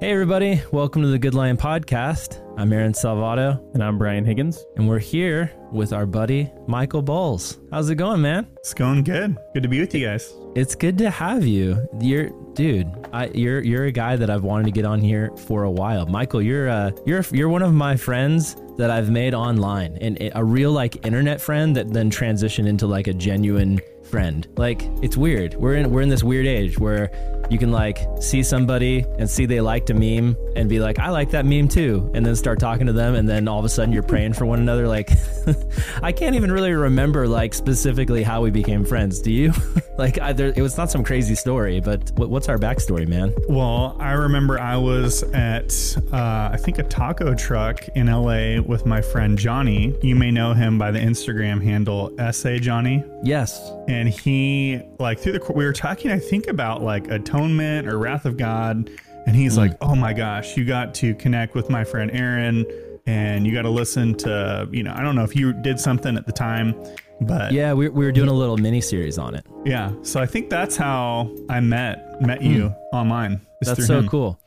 [0.00, 0.62] Hey, everybody.
[0.70, 2.40] Welcome to the Good Lion Podcast.
[2.56, 4.64] I'm Aaron Salvato, And I'm Brian Higgins.
[4.76, 7.58] and we're here with our buddy Michael Bowles.
[7.72, 8.46] How's it going, man?
[8.58, 9.36] It's going good.
[9.54, 10.32] Good to be with you guys.
[10.54, 11.84] It's good to have you.
[12.00, 12.88] You're, dude.
[13.12, 16.06] I, you're you're a guy that I've wanted to get on here for a while.
[16.06, 20.44] Michael, you're uh, you're you're one of my friends that I've made online, and a
[20.44, 24.46] real like internet friend that then transitioned into like a genuine friend.
[24.56, 25.54] Like it's weird.
[25.54, 27.10] We're in we're in this weird age where
[27.50, 31.10] you can like see somebody and see they liked a meme and be like, I
[31.10, 33.68] like that meme too, and then start talking to them, and then all of a
[33.68, 34.88] sudden you're praying for one another.
[34.88, 35.10] Like,
[36.02, 39.20] I can't even really remember like specifically how we became friends.
[39.20, 39.52] Do you?
[39.98, 43.34] like, I, there, it was not some crazy story, but what, what's our backstory, man?
[43.48, 48.86] Well, I remember I was at, uh, I think, a taco truck in LA with
[48.86, 49.96] my friend Johnny.
[50.02, 53.04] You may know him by the Instagram handle SA Johnny.
[53.22, 53.72] Yes.
[53.88, 58.24] And he, like, through the, we were talking, I think, about like atonement or wrath
[58.24, 58.90] of God.
[59.26, 62.66] And he's like, oh my gosh, you got to connect with my friend Aaron
[63.06, 66.16] and you got to listen to, you know, I don't know if you did something
[66.16, 66.74] at the time,
[67.20, 69.46] but Yeah, we, we were doing a little mini series on it.
[69.64, 69.92] Yeah.
[70.02, 73.40] So I think that's how I met met you online.
[73.62, 74.08] That's so him.
[74.08, 74.40] cool.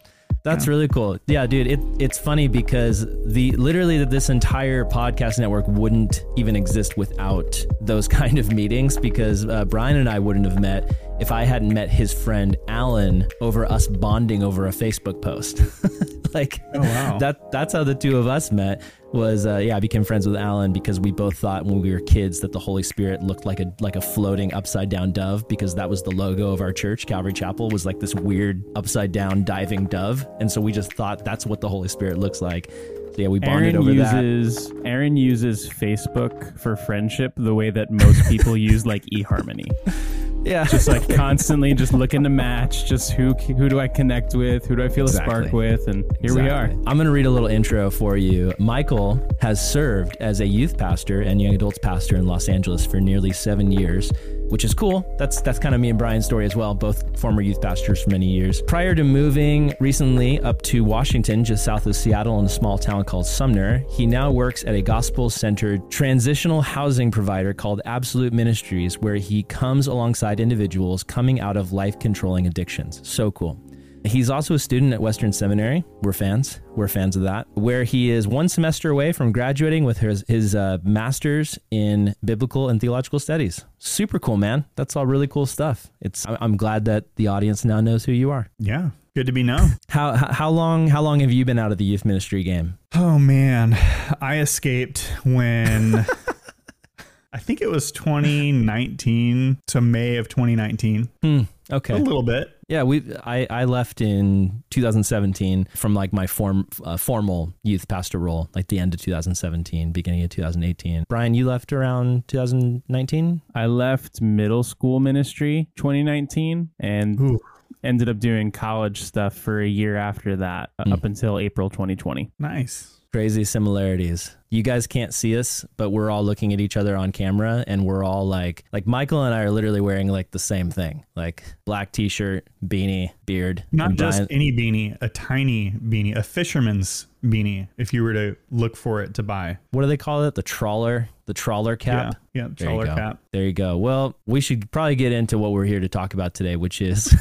[0.43, 1.19] That's really cool.
[1.27, 6.55] Yeah, dude, it, it's funny because the literally that this entire podcast network wouldn't even
[6.55, 11.31] exist without those kind of meetings because uh, Brian and I wouldn't have met if
[11.31, 15.61] I hadn't met his friend Alan over us bonding over a Facebook post.
[16.33, 17.17] like Oh, wow.
[17.19, 20.37] that that's how the two of us met was uh, yeah I became friends with
[20.37, 23.59] Alan because we both thought when we were kids that the Holy Spirit looked like
[23.59, 27.05] a like a floating upside down dove because that was the logo of our church
[27.05, 31.25] Calvary Chapel was like this weird upside down diving dove and so we just thought
[31.25, 34.71] that's what the Holy Spirit looks like so yeah we bonded Aaron over that uses
[34.85, 39.69] Aaron uses Facebook for friendship the way that most people use like eHarmony.
[40.43, 44.65] yeah Just like constantly just looking to match just who who do I connect with,
[44.65, 45.33] who do I feel Exactly.
[45.33, 46.65] a spark with, and here we are.
[46.87, 48.53] I'm going to read a little intro for you.
[48.57, 52.99] Michael has served as a youth pastor and young adults pastor in Los Angeles for
[52.99, 54.11] nearly seven years,
[54.51, 55.05] which is cool.
[55.17, 56.73] That's that's kind of me and Brian's story as well.
[56.73, 58.61] Both former youth pastors for many years.
[58.61, 63.03] Prior to moving recently up to Washington, just south of Seattle, in a small town
[63.05, 69.15] called Sumner, he now works at a gospel-centered transitional housing provider called Absolute Ministries, where
[69.15, 73.01] he comes alongside individuals coming out of life-controlling addictions.
[73.07, 73.57] So cool.
[74.03, 75.83] He's also a student at Western Seminary.
[76.01, 76.59] We're fans.
[76.75, 77.47] We're fans of that.
[77.53, 82.69] Where he is one semester away from graduating with his, his uh, master's in biblical
[82.69, 83.63] and theological studies.
[83.77, 84.65] Super cool, man.
[84.75, 85.91] That's all really cool stuff.
[86.01, 86.25] It's.
[86.27, 88.47] I'm glad that the audience now knows who you are.
[88.57, 88.89] Yeah.
[89.15, 89.71] Good to be known.
[89.89, 92.77] How how how long how long have you been out of the youth ministry game?
[92.95, 93.77] oh man,
[94.21, 95.95] I escaped when
[97.33, 101.09] I think it was 2019 to May of 2019.
[101.21, 101.41] Hmm.
[101.69, 101.93] Okay.
[101.93, 102.49] A little bit.
[102.71, 108.17] Yeah, we I, I left in 2017 from like my form uh, formal youth pastor
[108.17, 111.03] role, like the end of 2017, beginning of 2018.
[111.09, 113.41] Brian, you left around 2019.
[113.53, 117.39] I left middle school ministry 2019 and Ooh.
[117.83, 122.31] ended up doing college stuff for a year after that, uh, up until April 2020.
[122.39, 123.01] Nice.
[123.11, 124.37] Crazy similarities.
[124.51, 127.85] You guys can't see us, but we're all looking at each other on camera and
[127.85, 131.05] we're all like like Michael and I are literally wearing like the same thing.
[131.15, 133.63] Like black t-shirt, beanie, beard.
[133.71, 138.75] Not just any beanie, a tiny beanie, a fisherman's beanie if you were to look
[138.75, 139.57] for it to buy.
[139.71, 140.35] what do they call it?
[140.35, 142.15] The trawler, the trawler cap.
[142.33, 142.41] Yeah.
[142.41, 142.47] Yeah.
[142.57, 143.19] There Trawler cap.
[143.31, 143.77] There you go.
[143.77, 147.15] Well, we should probably get into what we're here to talk about today, which is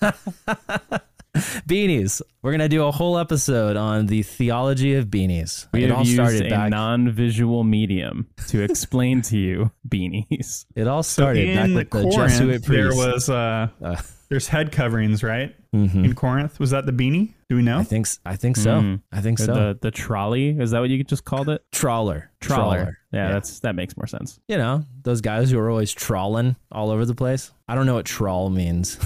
[1.66, 2.20] beanies.
[2.42, 5.66] We're gonna do a whole episode on the theology of beanies.
[5.72, 6.70] We it have all used started a back.
[6.70, 10.66] non-visual medium to explain to you beanies.
[10.76, 13.96] it all started back in with the Corinth, Jesuit there was uh, Uh,
[14.28, 15.54] there's head coverings, right?
[15.74, 16.04] mhm.
[16.04, 17.32] In Corinth, was that the beanie?
[17.48, 17.78] Do we know?
[17.78, 18.80] I think I think so.
[18.80, 19.00] Mm.
[19.12, 19.54] I think so.
[19.54, 21.62] The the trolley is that what you just called it?
[21.70, 22.30] trawler.
[22.40, 23.32] Yeah, Yeah.
[23.32, 24.38] that's that makes more sense.
[24.48, 27.52] You know those guys who are always trawling all over the place.
[27.68, 28.98] I don't know what trawl means.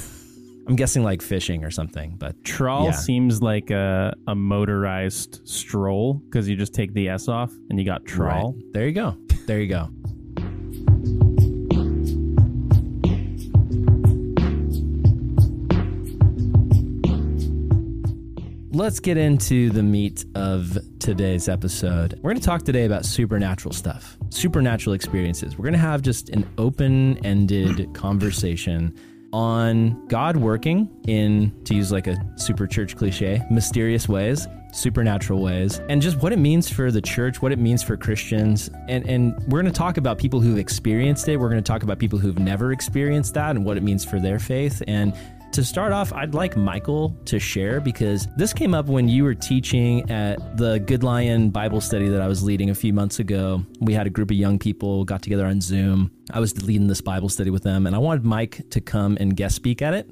[0.68, 2.90] I'm guessing like fishing or something, but Trawl Yeah.
[2.92, 7.84] seems like a, a motorized stroll because you just take the S off and you
[7.84, 8.52] got trawl.
[8.54, 8.62] Right.
[8.72, 9.16] There you go.
[9.46, 9.90] There you go.
[18.72, 22.14] Let's get into the meat of today's episode.
[22.22, 25.56] We're going to talk today about supernatural stuff, supernatural experiences.
[25.56, 28.94] We're going to have just an open ended conversation
[29.36, 35.78] on God working in, to use like a super church cliche, mysterious ways, supernatural ways,
[35.90, 38.70] and just what it means for the church, what it means for Christians.
[38.88, 41.36] And, and we're going to talk about people who've experienced it.
[41.36, 44.18] We're going to talk about people who've never experienced that and what it means for
[44.18, 44.82] their faith.
[44.88, 45.14] And
[45.56, 49.34] to start off, I'd like Michael to share because this came up when you were
[49.34, 53.64] teaching at the Good Lion Bible study that I was leading a few months ago.
[53.80, 56.10] We had a group of young people got together on Zoom.
[56.30, 59.34] I was leading this Bible study with them, and I wanted Mike to come and
[59.34, 60.10] guest speak at it.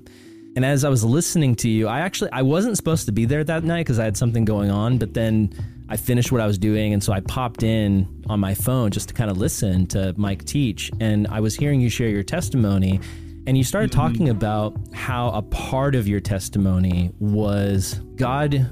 [0.57, 3.45] And as I was listening to you, I actually I wasn't supposed to be there
[3.45, 5.53] that night because I had something going on, but then
[5.91, 9.09] I finished what I was doing, and so I popped in on my phone just
[9.09, 10.91] to kind of listen to Mike teach.
[11.01, 13.01] And I was hearing you share your testimony,
[13.47, 14.01] and you started mm-hmm.
[14.01, 18.71] talking about how a part of your testimony was God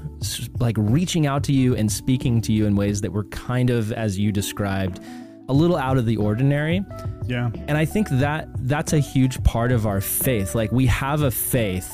[0.59, 3.91] like reaching out to you and speaking to you in ways that were kind of,
[3.91, 4.99] as you described,
[5.49, 6.83] a little out of the ordinary.
[7.27, 7.51] Yeah.
[7.67, 10.55] And I think that that's a huge part of our faith.
[10.55, 11.91] Like we have a faith.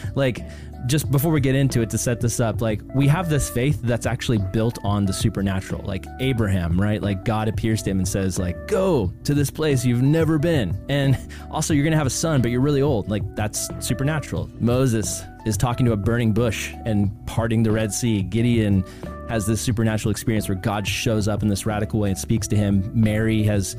[0.14, 0.44] like
[0.86, 3.80] just before we get into it to set this up, like we have this faith
[3.82, 5.82] that's actually built on the supernatural.
[5.84, 7.00] Like Abraham, right?
[7.00, 10.76] Like God appears to him and says like, "Go to this place you've never been."
[10.88, 11.18] And
[11.50, 13.08] also you're to have a son, but you're really old.
[13.08, 14.50] Like that's supernatural.
[14.60, 18.22] Moses is talking to a burning bush and parting the Red Sea.
[18.22, 18.84] Gideon
[19.28, 22.56] has this supernatural experience where God shows up in this radical way and speaks to
[22.56, 22.90] him.
[22.94, 23.76] Mary has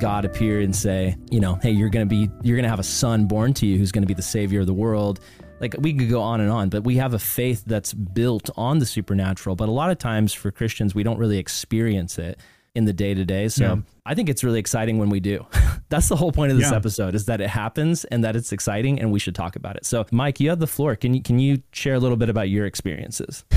[0.00, 2.80] God appear and say, you know, hey, you're going to be, you're going to have
[2.80, 5.20] a son born to you who's going to be the savior of the world.
[5.62, 8.80] Like we could go on and on, but we have a faith that's built on
[8.80, 9.54] the supernatural.
[9.54, 12.40] But a lot of times for Christians, we don't really experience it
[12.74, 13.48] in the day to day.
[13.48, 13.76] So yeah.
[14.04, 15.46] I think it's really exciting when we do.
[15.88, 16.76] That's the whole point of this yeah.
[16.76, 19.86] episode is that it happens and that it's exciting and we should talk about it.
[19.86, 20.96] So Mike, you have the floor.
[20.96, 23.44] Can you can you share a little bit about your experiences?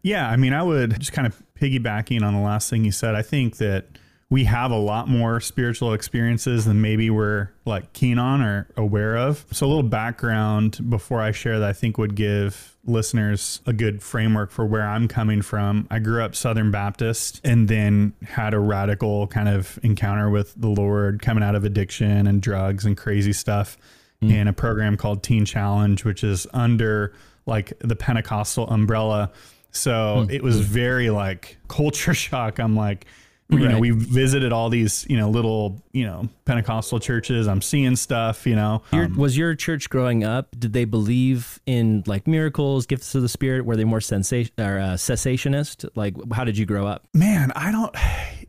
[0.00, 3.16] Yeah, I mean, I would just kind of piggybacking on the last thing you said.
[3.16, 3.86] I think that
[4.30, 9.16] we have a lot more spiritual experiences than maybe we're like keen on or aware
[9.16, 9.46] of.
[9.52, 14.02] So a little background before I share that I think would give listeners a good
[14.02, 15.86] framework for where I'm coming from.
[15.90, 20.68] I grew up Southern Baptist and then had a radical kind of encounter with the
[20.68, 23.78] Lord coming out of addiction and drugs and crazy stuff
[24.22, 24.30] mm.
[24.30, 27.14] in a program called Teen Challenge, which is under
[27.46, 29.32] like the Pentecostal umbrella.
[29.70, 30.30] So mm.
[30.30, 32.58] it was very like culture shock.
[32.58, 33.06] I'm like,
[33.50, 33.72] you right.
[33.72, 37.48] know, we visited all these, you know, little, you know, Pentecostal churches.
[37.48, 38.82] I'm seeing stuff, you know.
[38.92, 40.48] Your, um, was your church growing up?
[40.58, 43.64] Did they believe in like miracles, gifts of the Spirit?
[43.64, 45.88] Were they more sensation or uh, cessationist?
[45.94, 47.06] Like, how did you grow up?
[47.14, 47.94] Man, I don't.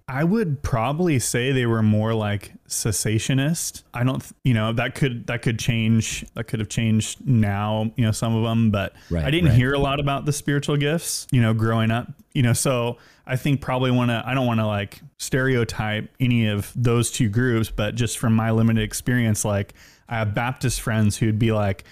[0.10, 3.84] I would probably say they were more like cessationist.
[3.94, 6.26] I don't, you know, that could that could change.
[6.34, 7.92] That could have changed now.
[7.96, 9.58] You know, some of them, but right, I didn't right.
[9.58, 11.28] hear a lot about the spiritual gifts.
[11.32, 12.08] You know, growing up.
[12.34, 12.98] You know, so
[13.28, 17.30] I think probably want to, I don't want to like stereotype any of those two
[17.30, 19.76] groups, but just from my limited experience, like
[20.08, 21.84] I have Baptist friends who'd be like,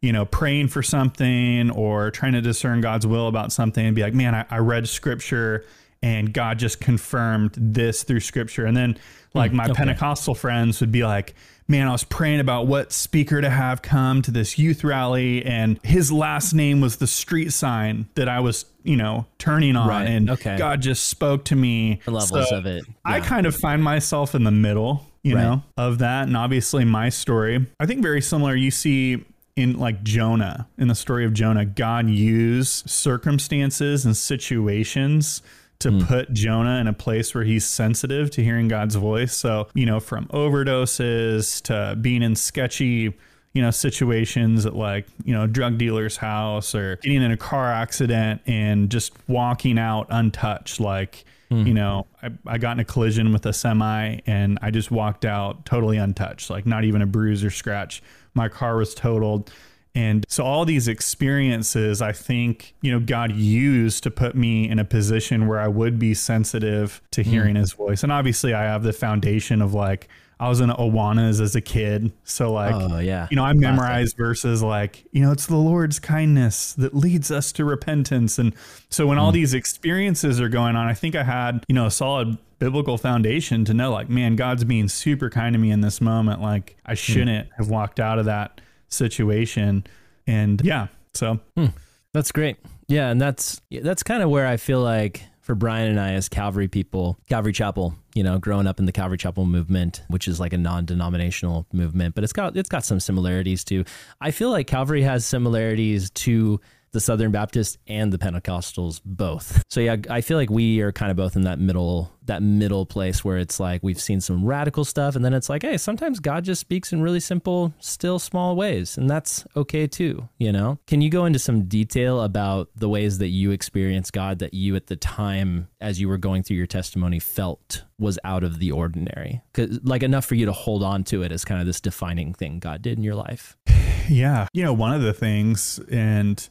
[0.00, 4.02] you know, praying for something or trying to discern God's will about something and be
[4.02, 5.64] like, man, I, I read scripture
[6.04, 8.66] and God just confirmed this through scripture.
[8.66, 8.98] And then
[9.32, 9.72] like mm, my okay.
[9.72, 11.34] Pentecostal friends would be like,
[11.66, 15.80] man, I was praying about what speaker to have come to this youth rally, and
[15.82, 20.06] his last name was the street sign that I was, you know, turning on, right.
[20.06, 20.58] and okay.
[20.58, 22.02] God just spoke to me.
[22.04, 22.84] The levels so of it.
[22.86, 22.92] Yeah.
[23.06, 25.42] I kind of find myself in the middle, you right.
[25.42, 27.66] know, of that, and obviously my story.
[27.80, 28.54] I think very similar.
[28.54, 29.24] You see
[29.56, 35.40] in like Jonah, in the story of Jonah, God used circumstances and situations
[35.84, 36.06] to mm.
[36.06, 39.36] put Jonah in a place where he's sensitive to hearing God's voice.
[39.36, 43.12] So, you know, from overdoses to being in sketchy,
[43.52, 47.70] you know, situations at like, you know, drug dealer's house or getting in a car
[47.70, 50.80] accident and just walking out untouched.
[50.80, 51.66] Like, mm.
[51.66, 55.26] you know, I, I got in a collision with a semi and I just walked
[55.26, 58.02] out totally untouched, like not even a bruise or scratch.
[58.32, 59.52] My car was totaled
[59.94, 64.80] and so all these experiences, I think, you know, God used to put me in
[64.80, 67.30] a position where I would be sensitive to hmm.
[67.30, 67.60] hearing mm.
[67.60, 68.02] his voice.
[68.02, 70.08] And obviously I have the foundation of like,
[70.40, 72.12] I was in Awanas as a kid.
[72.24, 73.28] So like, oh, yeah.
[73.30, 77.52] you know, I memorized verses like, you know, it's the Lord's kindness that leads us
[77.52, 78.36] to repentance.
[78.36, 78.52] And
[78.90, 79.20] so when mm.
[79.20, 79.34] all hmm.
[79.34, 83.64] these experiences are going on, I think I had, you know, a solid biblical foundation
[83.66, 86.42] to know like, man, God's being super kind to me in this moment.
[86.42, 86.96] Like I hmm.
[86.96, 87.56] shouldn't mm.
[87.58, 89.84] have walked out of that situation.
[90.26, 91.66] And yeah, so hmm.
[92.12, 92.56] that's great.
[92.88, 96.28] Yeah, and that's that's kind of where I feel like for Brian and I as
[96.28, 100.40] Calvary people, Calvary Chapel, you know, growing up in the Calvary Chapel movement, which is
[100.40, 103.84] like a non-denominational movement, but it's got it's got some similarities too.
[104.20, 106.60] I feel like Calvary has similarities to
[106.94, 109.64] the Southern Baptists and the Pentecostals both.
[109.68, 112.86] So yeah, I feel like we are kind of both in that middle that middle
[112.86, 116.20] place where it's like we've seen some radical stuff and then it's like, hey, sometimes
[116.20, 120.78] God just speaks in really simple, still small ways, and that's okay too, you know?
[120.86, 124.74] Can you go into some detail about the ways that you experienced God that you
[124.76, 128.70] at the time as you were going through your testimony felt was out of the
[128.70, 129.42] ordinary?
[129.52, 132.32] Cuz like enough for you to hold on to it as kind of this defining
[132.32, 133.56] thing God did in your life.
[134.08, 136.48] yeah, you know, one of the things, and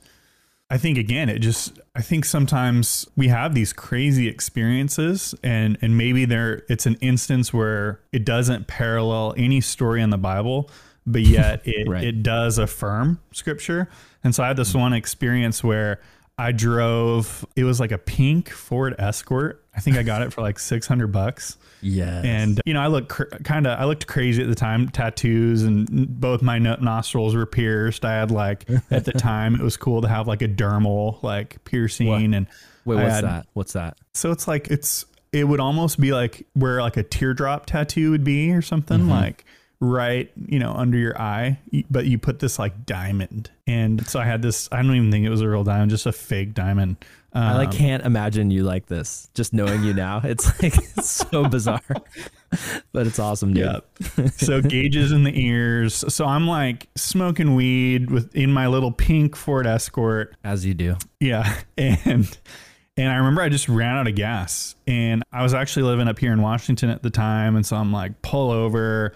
[0.73, 5.95] I think again, it just, I think sometimes we have these crazy experiences, and and
[5.95, 10.71] maybe there, it's an instance where it doesn't parallel any story in the Bible,
[11.05, 12.03] but yet it Right.
[12.03, 13.87] it does affirm Scripture.
[14.23, 14.79] And so I had this mm.
[14.79, 16.01] one experience where
[16.37, 17.45] I drove.
[17.55, 19.63] It was like a pink Ford Escort.
[19.75, 21.57] I think I got it for like six hundred bucks.
[21.81, 22.21] Yeah.
[22.23, 24.89] And you know, I looked cr- kind of, I looked crazy at the time.
[24.89, 25.87] Tattoos and
[26.19, 28.05] both my no- nostrils were pierced.
[28.05, 31.63] I had like at the time, it was cool to have like a dermal like
[31.65, 32.07] piercing.
[32.07, 32.21] What?
[32.21, 32.47] And
[32.85, 33.47] Wait, what's had- that?
[33.53, 33.97] What's that?
[34.13, 38.23] So it's like it's it would almost be like where like a teardrop tattoo would
[38.23, 39.09] be or something Mm-hmm.
[39.09, 39.45] like
[39.83, 41.59] right you know under your eye
[41.91, 45.25] but you put this like diamond and so i had this i don't even think
[45.25, 46.97] it was a real diamond just a fake diamond
[47.35, 49.27] um, I like can't imagine you like this.
[49.33, 51.81] Just knowing you now, it's like it's so bizarre,
[52.93, 53.81] but it's awesome, dude.
[54.17, 54.27] Yeah.
[54.37, 56.05] so gauges in the ears.
[56.13, 60.35] So I'm like smoking weed with in my little pink Ford Escort.
[60.43, 60.95] As you do.
[61.19, 61.57] Yeah.
[61.75, 62.37] And
[62.95, 64.75] and I remember I just ran out of gas.
[64.85, 67.55] And I was actually living up here in Washington at the time.
[67.55, 69.13] And so I'm like, pull over.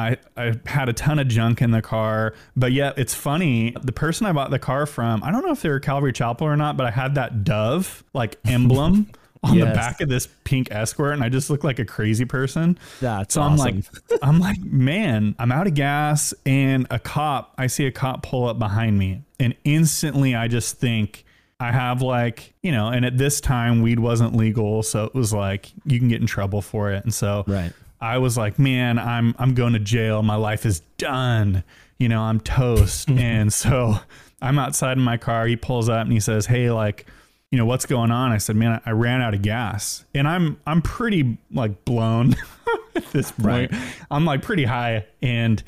[0.00, 3.74] I, I had a ton of junk in the car, but yet it's funny.
[3.80, 6.46] The person I bought the car from, I don't know if they were Calvary Chapel
[6.46, 9.10] or not, but I had that dove like emblem
[9.42, 12.78] on the back of this pink Escort, and I just looked like a crazy person.
[13.00, 13.66] That's So awesome.
[13.68, 13.84] I'm like,
[14.22, 17.54] I'm like, man, I'm out of gas, and a cop.
[17.56, 21.24] I see a cop pull up behind me, and instantly I just think
[21.58, 25.32] I have like, you know, and at this time weed wasn't legal, so it was
[25.32, 27.72] like you can get in trouble for it, and so Right.
[28.00, 30.22] I was like, man, I'm I'm going to jail.
[30.22, 31.64] My life is done.
[31.98, 33.10] You know, I'm toast.
[33.10, 33.96] and so
[34.40, 35.46] I'm outside in my car.
[35.46, 37.06] He pulls up and he says, "Hey, like,
[37.50, 40.58] you know, what's going on?" I said, "Man, I ran out of gas." And I'm
[40.66, 42.36] I'm pretty like blown
[42.94, 43.72] at this point.
[44.10, 45.62] I'm like pretty high and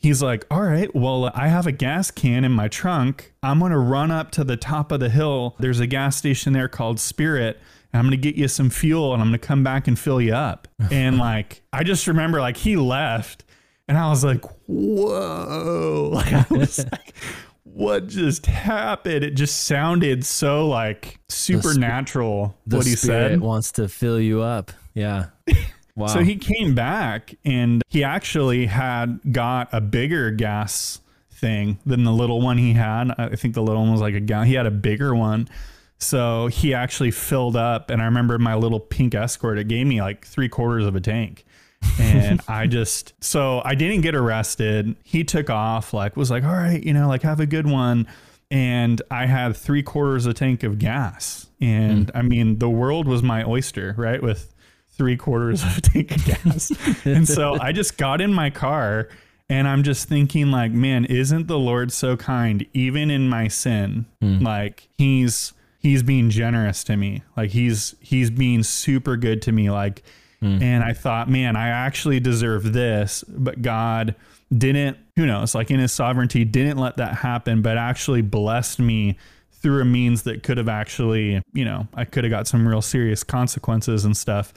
[0.00, 3.32] He's like, all right, well, I have a gas can in my trunk.
[3.42, 5.56] I'm going to run up to the top of the hill.
[5.58, 7.58] There's a gas station there called Spirit.
[7.94, 10.20] I'm going to get you some fuel and I'm going to come back and fill
[10.20, 10.68] you up.
[10.90, 13.44] and like, I just remember like he left
[13.88, 16.10] and I was like, whoa.
[16.14, 17.14] Like, I was like,
[17.64, 19.24] what just happened?
[19.24, 23.40] It just sounded so like supernatural the what he said.
[23.40, 24.72] wants to fill you up.
[24.94, 25.26] Yeah.
[25.94, 26.06] Wow.
[26.06, 32.12] So he came back and he actually had got a bigger gas thing than the
[32.12, 33.12] little one he had.
[33.18, 34.46] I think the little one was like a gallon.
[34.46, 35.48] He had a bigger one.
[35.98, 37.90] So he actually filled up.
[37.90, 41.00] And I remember my little pink escort, it gave me like three quarters of a
[41.00, 41.44] tank.
[41.98, 44.96] and I just, so I didn't get arrested.
[45.04, 48.06] He took off, like, was like, all right, you know, like, have a good one.
[48.50, 51.48] And I had three quarters of a tank of gas.
[51.60, 52.16] And hmm.
[52.16, 54.22] I mean, the world was my oyster, right?
[54.22, 54.54] With
[54.90, 56.72] three quarters of a tank of gas.
[57.04, 59.08] and so I just got in my car
[59.50, 64.06] and I'm just thinking like, man, isn't the Lord so kind even in my sin?
[64.20, 64.40] Hmm.
[64.40, 65.52] Like he's
[65.88, 67.22] he's being generous to me.
[67.34, 70.02] Like he's he's being super good to me like
[70.40, 70.62] hmm.
[70.62, 74.14] and I thought, man, I actually deserve this, but God
[74.56, 79.16] didn't, who knows, like in his sovereignty didn't let that happen, but actually blessed me
[79.50, 82.82] through a means that could have actually, you know, I could have got some real
[82.82, 84.52] serious consequences and stuff.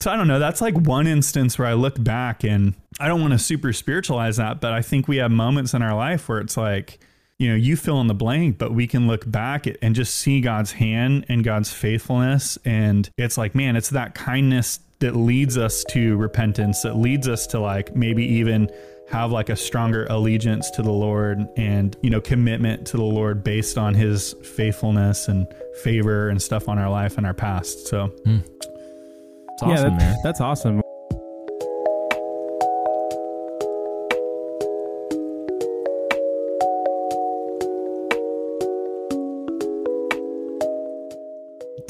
[0.00, 0.38] So I don't know.
[0.38, 4.38] That's like one instance where I look back and I don't want to super spiritualize
[4.38, 6.98] that, but I think we have moments in our life where it's like,
[7.42, 10.40] you know, you fill in the blank, but we can look back and just see
[10.40, 12.56] God's hand and God's faithfulness.
[12.64, 17.48] And it's like, man, it's that kindness that leads us to repentance, that leads us
[17.48, 18.70] to like maybe even
[19.10, 23.42] have like a stronger allegiance to the Lord and, you know, commitment to the Lord
[23.42, 25.44] based on his faithfulness and
[25.82, 27.88] favor and stuff on our life and our past.
[27.88, 28.36] So hmm.
[28.36, 28.66] it's
[29.62, 30.16] yeah, awesome, that- man.
[30.22, 30.81] that's awesome.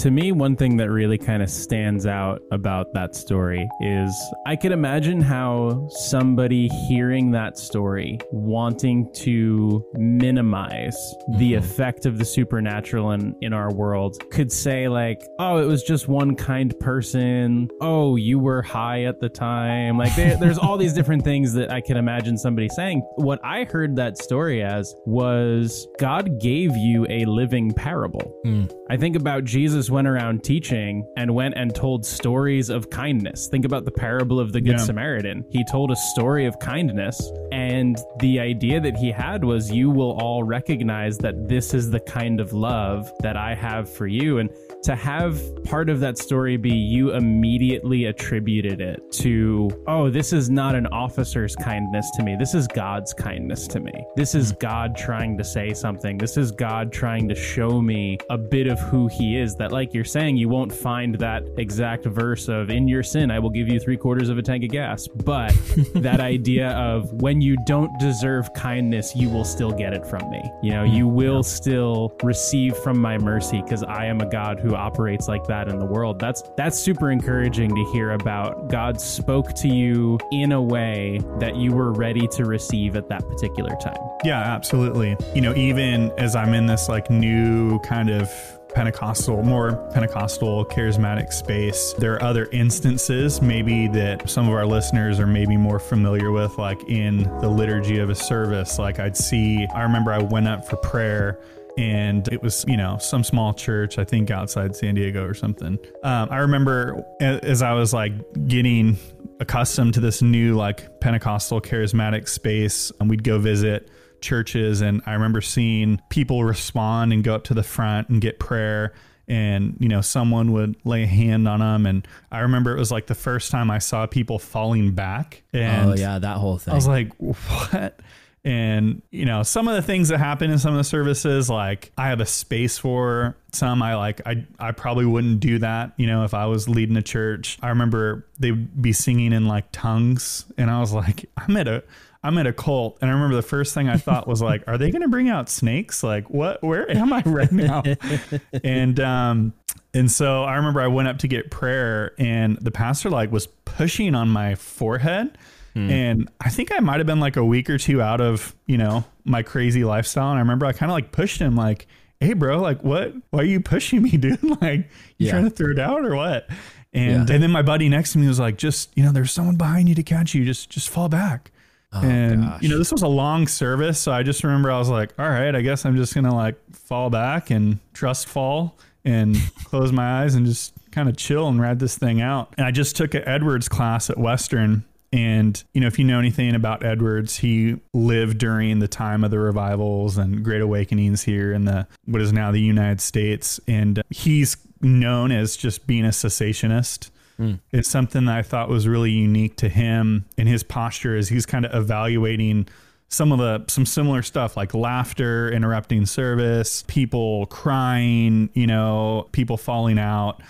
[0.03, 4.13] To me, one thing that really kind of stands out about that story is
[4.45, 10.97] I could imagine how somebody hearing that story wanting to minimize
[11.39, 11.65] the mm-hmm.
[11.65, 16.09] effect of the supernatural in, in our world could say, like, oh, it was just
[16.09, 17.69] one kind person.
[17.81, 19.99] Oh, you were high at the time.
[19.99, 23.03] Like, there, there's all these different things that I can imagine somebody saying.
[23.15, 28.37] What I heard that story as was God gave you a living parable.
[28.45, 28.69] Mm.
[28.91, 33.47] I think about Jesus went around teaching and went and told stories of kindness.
[33.49, 34.77] Think about the parable of the Good Yeah.
[34.79, 35.45] Samaritan.
[35.51, 37.21] He told a story of kindness,
[37.53, 42.01] and the idea that he had was you will all recognize that this is the
[42.01, 44.39] kind of love that I have for you.
[44.39, 44.51] And
[44.83, 50.51] to have part of that story be you immediately attributed it to, oh, this is
[50.51, 52.35] not an officer's kindness to me.
[52.37, 53.93] This is God's kindness to me.
[54.17, 54.57] This is hmm.
[54.59, 56.19] God trying to say something.
[56.19, 59.55] This is God trying to show me a bit of who He is.
[59.57, 63.39] That, like you're saying, you won't find that exact verse of, in your sin, I
[63.39, 65.07] will give you three quarters of a tank of gas.
[65.07, 65.51] But
[65.95, 70.43] that idea of when you don't deserve kindness, you will still get it from me.
[70.63, 70.93] You know, hmm.
[70.93, 75.45] you will still receive from my mercy because I am a God who operates like
[75.47, 76.19] that in the world.
[76.19, 78.69] That's that's super encouraging to hear about.
[78.69, 83.27] God spoke to you in a way that you were ready to receive at that
[83.29, 83.99] particular time.
[84.25, 85.17] Yeah, absolutely.
[85.35, 88.31] You know, even as I'm in this like new kind of
[88.75, 91.93] Pentecostal, more Pentecostal charismatic space.
[91.99, 96.57] There are other instances, maybe that some of our listeners are maybe more familiar with,
[96.59, 98.79] like in the liturgy of a service.
[98.79, 101.39] Like I'd see, I remember I went up for prayer
[101.79, 105.79] and it was you know some small church i think outside san diego or something
[106.03, 108.13] um, i remember as i was like
[108.47, 108.97] getting
[109.41, 115.13] accustomed to this new like pentecostal charismatic space and we'd go visit churches and i
[115.13, 118.93] remember seeing people respond and go up to the front and get prayer
[119.29, 122.93] and you know someone would lay a hand on them and i remember it was
[122.93, 126.73] like the first time i saw people falling back and oh yeah, that whole thing.
[126.73, 127.99] I was like, what?
[128.45, 131.93] And you know, some of the things that happen in some of the services, like
[131.97, 133.83] I have a space for some.
[133.83, 137.03] I like I I probably wouldn't do that, you know, if I was leading a
[137.03, 137.59] church.
[137.63, 141.85] I remember they'd be singing in like tongues, and I was like, I'm at a
[142.25, 144.79] I'm at a cult, and I remember the first thing I thought was like, "Are
[144.79, 146.05] they going to bring out snakes?
[146.05, 146.63] Like, what?
[146.63, 147.83] Where am I right now?"
[148.65, 149.53] and um,
[149.93, 153.47] and so I remember I went up to get prayer, and the pastor like was
[153.47, 155.37] pushing on my forehead,
[155.75, 155.91] Hmm.
[155.91, 158.77] and I think I might have been like a week or two out of you
[158.79, 161.87] know my crazy lifestyle, and I remember I kind of like pushed him like,
[162.21, 163.15] "Hey, bro, like what?
[163.31, 164.43] Why are you pushing me, dude?
[164.61, 164.89] like,
[165.19, 165.31] you Yeah.
[165.33, 166.47] trying to throw it out or what?"
[166.93, 167.35] And Yeah.
[167.35, 169.89] and then my buddy next to me was like, "Just you know, there's someone behind
[169.89, 170.45] you to catch you.
[170.45, 171.51] Just just fall back."
[171.95, 172.63] Oh, and gosh.
[172.63, 175.29] you know this was a long service so i just remember i was like all
[175.29, 180.23] right i guess i'm just gonna like fall back and trust fall and close my
[180.23, 183.13] eyes and just kind of chill and ride this thing out and i just took
[183.13, 187.77] an edwards class at western and you know if you know anything about edwards he
[187.93, 192.33] lived during the time of the revivals and great awakenings here in the what is
[192.33, 193.61] now the united states.
[193.67, 197.11] And he's known as just being a cessationist.
[197.37, 197.55] Hmm.
[197.71, 201.47] It's something that I thought was really unique to him in his posture as he's
[201.47, 202.69] kind of evaluating
[203.09, 209.57] some of the some similar stuff like laughter interrupting service, people crying, you know, people
[209.57, 210.41] falling out.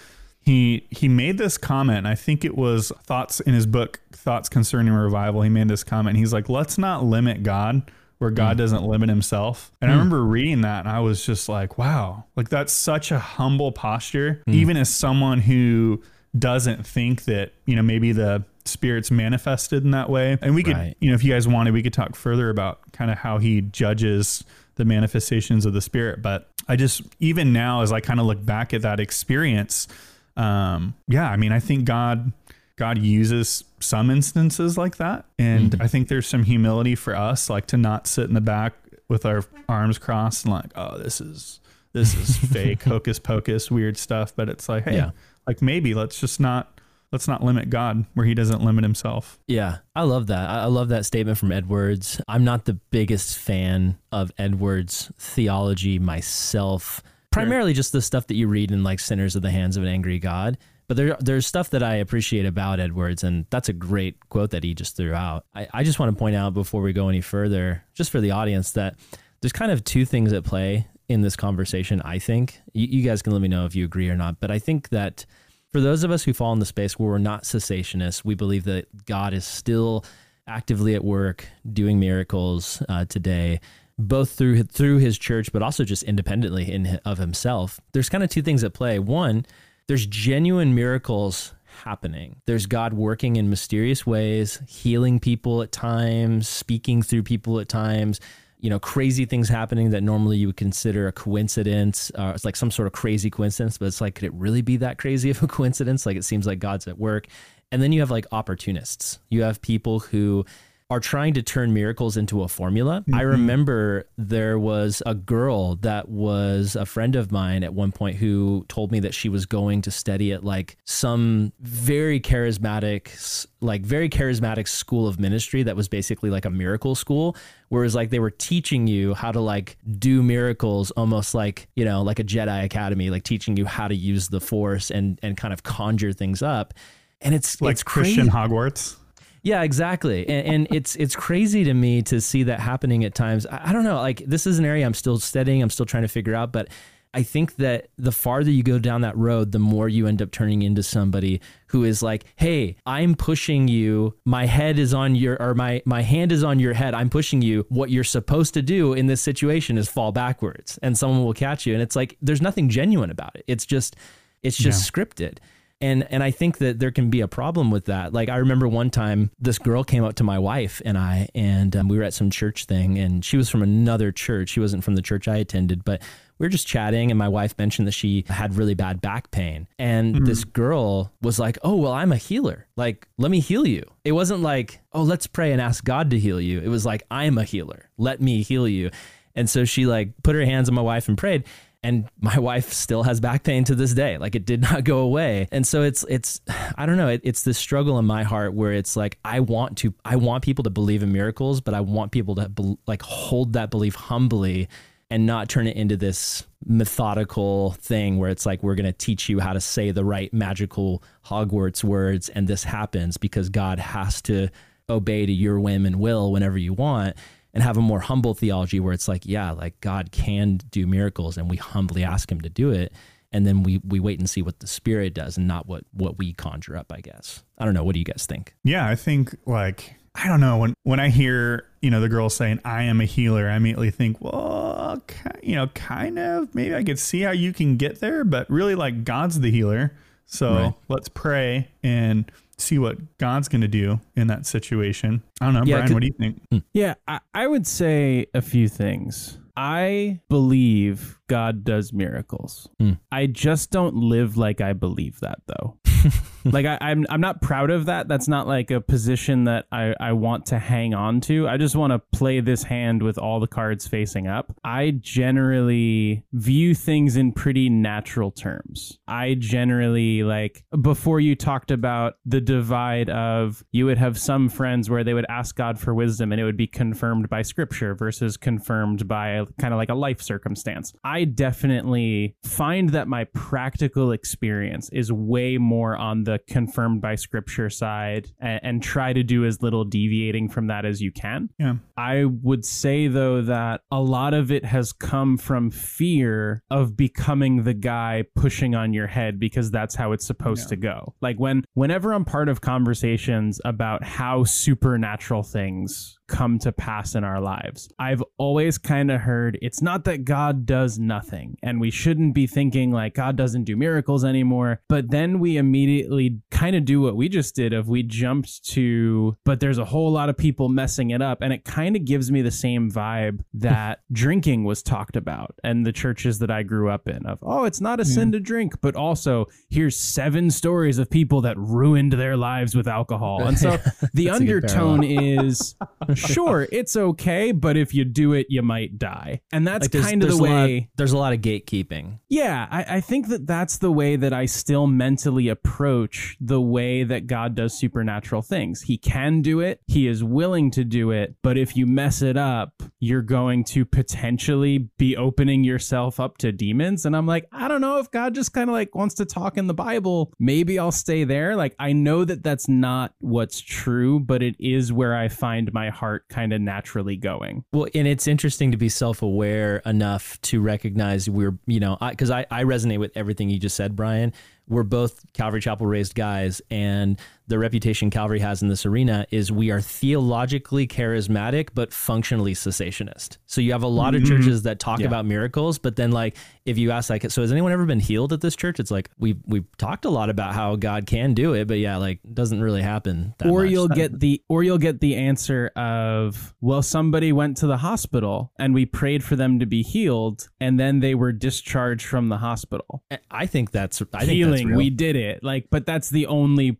[0.45, 4.93] He he made this comment, I think it was thoughts in his book Thoughts Concerning
[4.93, 5.43] Revival.
[5.43, 6.17] He made this comment.
[6.17, 8.59] He's like, "Let's not limit God where God hmm.
[8.59, 10.01] doesn't limit himself." And I hmm.
[10.01, 12.25] remember reading that and I was just like, "Wow.
[12.35, 14.53] Like that's such a humble posture hmm.
[14.53, 16.03] even as someone who
[16.39, 20.77] doesn't think that you know maybe the spirits manifested in that way and we could
[20.77, 20.97] Right.
[21.01, 23.61] you know if you guys wanted we could talk further about kind of how he
[23.61, 24.45] judges
[24.77, 28.43] the manifestations of the spirit but i just even now as i kind of look
[28.45, 29.89] back at that experience
[30.37, 32.33] um yeah i mean i think god
[32.77, 37.67] god uses some instances like that and i think there's some humility for us like
[37.67, 38.73] to not sit in the back
[39.09, 41.61] with our arms crossed and like oh this is
[41.93, 45.11] this is fake hocus pocus weird stuff but it's like hey Yeah.
[45.47, 46.79] like maybe let's just not
[47.13, 50.49] let's not limit god where he doesn't limit himself Yeah, I love that.
[50.49, 52.23] I love that statement from Edwards.
[52.27, 58.47] I'm not the biggest fan of Edwards' theology myself, primarily just the stuff that you
[58.47, 60.59] read in like Sinners of the Hands of an Angry God.
[60.89, 64.63] But there, there's stuff that I appreciate about Edwards, and that's a great quote that
[64.63, 65.47] he just threw out.
[65.55, 68.33] I, I just want to point out before we go any further, just for the
[68.33, 68.97] audience, that
[69.41, 72.61] there's kind of two things at play in this conversation, I think.
[72.75, 74.91] You, you guys can let me know if you agree or not, but I think
[74.91, 75.25] that
[75.71, 78.65] for those of us who fall in the space where we're not cessationists, we believe
[78.65, 80.05] that God is still
[80.47, 83.61] actively at work doing miracles uh, today,
[83.99, 87.81] both through through His church, but also just independently in of Himself.
[87.93, 88.99] There's kind of two things at play.
[88.99, 89.47] One,
[89.89, 92.41] there's genuine miracles happening.
[92.47, 98.21] There's God working in mysterious ways, healing people at times, speaking through people at times.
[98.61, 102.13] You know, crazy things happening that normally you would consider a coincidence.
[102.15, 104.77] Uh, it's like some sort of crazy coincidence, but it's like, could it really be
[104.77, 106.07] that crazy of a coincidence?
[106.07, 107.27] Like, it seems like God's at work.
[107.73, 109.19] And then you have like opportunists.
[109.31, 110.45] You have people who
[110.93, 113.03] are trying to turn miracles into a formula.
[113.09, 113.27] I mm-hmm.
[113.29, 118.67] remember there was a girl that was a friend of mine at one point who
[118.69, 124.11] told me that she was going to study at like some very charismatic, like very
[124.11, 127.39] charismatic school of ministry that was basically like a miracle school.
[127.71, 132.03] Whereas like they were teaching you how to like do miracles almost like, you know,
[132.03, 135.55] like a Jedi Academy, like teaching you how to use the force and and kind
[135.55, 136.75] of conjure things up.
[137.23, 138.17] And it's like it's crazy.
[138.17, 138.97] Christian Hogwarts.
[139.43, 140.29] Yeah, exactly.
[140.29, 143.47] And, and it's it's crazy to me to see that happening at times.
[143.47, 143.97] I, I don't know.
[143.97, 145.63] Like this is an area I'm still studying.
[145.63, 146.53] I'm still trying to figure out.
[146.53, 146.69] But
[147.15, 150.31] I think that the farther you go down that road, the more you end up
[150.31, 154.15] turning into somebody who is like, "Hey, I'm pushing you.
[154.25, 156.95] My head is on your, or my my hand is on your head.
[156.95, 157.67] I'm pushing you.
[157.69, 161.67] What you're supposed to do in this situation is fall backwards, and someone will catch
[161.67, 163.45] you." And it's like there's nothing genuine about it.
[163.47, 163.97] It's just
[164.43, 165.39] it's just scripted
[165.83, 168.15] and and I think that there can be a problem with that.
[168.15, 171.75] Like I remember one time this girl came up to my wife and I and
[171.77, 174.51] um, we were at some church thing and she was from another church.
[174.51, 176.01] She wasn't from the church I attended, but
[176.39, 179.67] we were just chatting and my wife mentioned that she had really bad back pain.
[179.79, 182.67] And this girl was like, "Oh, well, I'm a healer.
[182.77, 186.19] Like, let me heal you." It wasn't like, "Oh, let's pray and ask God to
[186.19, 187.91] heal you." It was like, "I'm a healer.
[187.99, 188.91] Let me heal you."
[189.35, 191.45] And so she like put her hands on my wife and prayed
[191.83, 194.19] and my wife still has back pain to this day.
[194.19, 195.49] Like it did not go away.
[195.51, 196.41] And so it's it's
[196.77, 197.09] i don't know.
[197.09, 200.45] It, it's this struggle in my heart where it's like i want to i want
[200.45, 203.95] people to believe in miracles but i want people to bel like hold that belief
[203.95, 204.69] humbly
[205.11, 209.29] and not turn it into this methodical thing where it's like we're going to teach
[209.29, 214.23] you how to say the right magical hogwarts words and this happens because god has
[214.23, 214.49] to
[214.89, 217.17] obey to your whim and will whenever you want
[217.55, 221.37] and have a more humble theology where it's like, yeah, like God can do miracles
[221.37, 222.93] and we humbly ask him to do it.
[223.35, 226.19] And then we, we wait and see what the spirit does and not what, what
[226.19, 227.43] we conjure up, I guess.
[227.59, 227.83] I don't know.
[227.85, 228.55] What do you guys think?
[228.65, 232.29] Yeah, I think like I don't know when when I hear you know the girl
[232.29, 235.03] saying I am a healer, I immediately think, well,
[235.43, 238.75] you know, kind of maybe I could see how you can get there, but really
[238.75, 239.95] like God's the healer,
[240.27, 240.75] so Right.
[240.89, 242.31] let's pray and
[242.63, 245.23] see what God's going to do in that situation.
[245.41, 246.41] I don't know, Yeah, Brian, what do you think?
[246.51, 246.59] Hmm.
[246.73, 249.39] Yeah, I, I would say a few things.
[249.57, 252.69] I believe God does miracles.
[252.79, 252.93] Hmm.
[253.11, 255.79] I just don't live like I believe that though.
[256.45, 258.09] like I, I'm I'm not proud of that.
[258.09, 261.49] That's not like a position that I, I want to hang on to.
[261.49, 264.53] I just want to play this hand with all the cards facing up.
[264.65, 268.99] I generally view things in pretty natural terms.
[269.07, 274.91] I generally like before you talked about the divide of you would have some friends
[274.91, 278.37] where they would ask God for wisdom and it would be confirmed by scripture versus
[278.37, 280.93] confirmed by kind of like a life circumstance.
[281.05, 287.71] I definitely find that my practical experience is way more on the confirmed by scripture
[287.71, 291.51] side and, and try to do as little deviating from that as you can.
[291.59, 291.77] Yeah.
[291.97, 297.65] I would say though that a lot of it has come from fear of becoming
[297.65, 301.15] the guy pushing on your head because that's how it's supposed to go.
[301.21, 307.23] Like when whenever I'm part of conversations about how supernatural things come to pass in
[307.23, 307.89] our lives.
[307.99, 312.47] I've always kind of heard it's not that God does nothing and we shouldn't be
[312.47, 317.17] thinking like God doesn't do miracles anymore, but then we immediately kind of do what
[317.17, 321.11] we just did of we jumped to but there's a whole lot of people messing
[321.11, 325.17] it up and it kind of gives me the same vibe that drinking was talked
[325.17, 328.31] about and the churches that I grew up in of oh it's not a sin
[328.31, 328.33] mm.
[328.33, 333.43] to drink but also here's seven stories of people that ruined their lives with alcohol.
[333.45, 333.71] And so
[334.15, 335.75] the That's a good undertone is
[336.27, 340.23] sure it's okay but if you do it you might die and that's Like kind
[340.23, 342.19] of the a lot- way there's a lot of gatekeeping.
[342.29, 347.03] yeah, I, I think that that's the way that I still mentally approach the way
[347.05, 348.83] that God does supernatural things.
[348.83, 352.37] He can do it, He is willing to do it, but if you mess it
[352.37, 357.05] up, you're going to potentially be opening yourself up to demons.
[357.05, 359.57] And I'm like, I don't know if God just kind of like wants to talk
[359.59, 360.33] in the Bible.
[360.39, 361.57] Maybe I'll stay there.
[361.57, 365.91] Like, I know that that's not what's true, but it is where I find my
[365.91, 367.65] heart kind of naturally going.
[367.73, 372.31] Well, and it's interesting to be self aware enough to recognize we're, you know, because
[372.31, 374.33] I, I, resonate with everything you just said, Brian.
[374.69, 379.51] We're both Calvary Chapel raised guys, and the reputation Calvary has in this arena is
[379.51, 383.39] we are theologically charismatic, but functionally cessationist.
[383.47, 384.37] So you have a lot of mm-hmm.
[384.37, 385.07] churches that talk Yeah.
[385.07, 388.33] about miracles, but then like if you ask like, so has anyone ever been healed
[388.33, 388.79] at this church?
[388.81, 391.97] It's like we've we've talked a lot about how God can do it, but yeah,
[391.97, 393.35] like it doesn't really happen.
[393.39, 393.71] That or much.
[393.71, 398.53] you'll get the or you'll get the answer of well somebody went to the hospital
[398.59, 402.39] and we prayed for them to be healed and then they were discharged from the
[402.39, 404.75] hospital I think that's I think healing.
[404.75, 405.43] We did it.
[405.43, 406.79] Like, but that's the only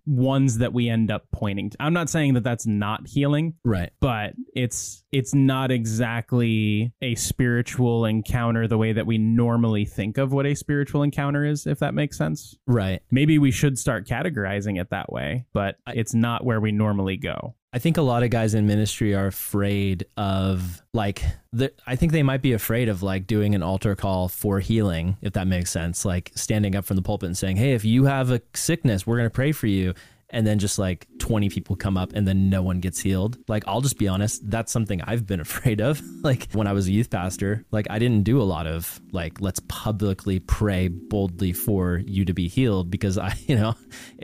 [0.53, 1.77] ones that we end up pointing to.
[1.81, 3.91] I'm not saying that that's not healing, Right.
[4.01, 10.33] but it's it's not exactly a spiritual encounter the way that we normally think of
[10.33, 12.57] what a spiritual encounter is, if that makes sense.
[12.67, 13.03] Right.
[13.11, 17.55] Maybe we should start categorizing it that way, but it's not where we normally go.
[17.75, 21.23] I think a lot of guys in ministry are afraid of like
[21.55, 25.17] the, I think they might be afraid of like doing an altar call for healing
[25.23, 28.05] if that makes sense like standing up from the pulpit and saying hey if you
[28.05, 29.95] have a sickness we're going to pray for you
[30.33, 33.39] and then just like 20 people come up and then no one gets healed.
[33.49, 36.03] Like, I'll just be honest, that's something I've been afraid of.
[36.23, 39.41] like, when I was a youth pastor, like, I didn't do a lot of like,
[39.41, 43.75] let's publicly pray boldly for you to be healed because I, you know,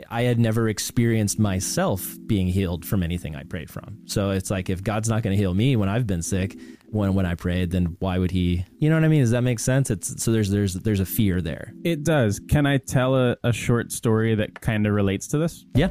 [0.09, 3.99] I had never experienced myself being healed from anything I prayed from.
[4.05, 6.57] So it's like, if God's not going to heal me when I've been sick,
[6.91, 8.65] when when I prayed, then why would he?
[8.79, 9.21] You know what I mean?
[9.21, 9.89] Does that make sense?
[9.89, 11.73] It's so there's there's there's a fear there.
[11.83, 12.39] It does.
[12.39, 15.65] Can I tell a, a short story that kind of relates to this?
[15.75, 15.89] Yeah.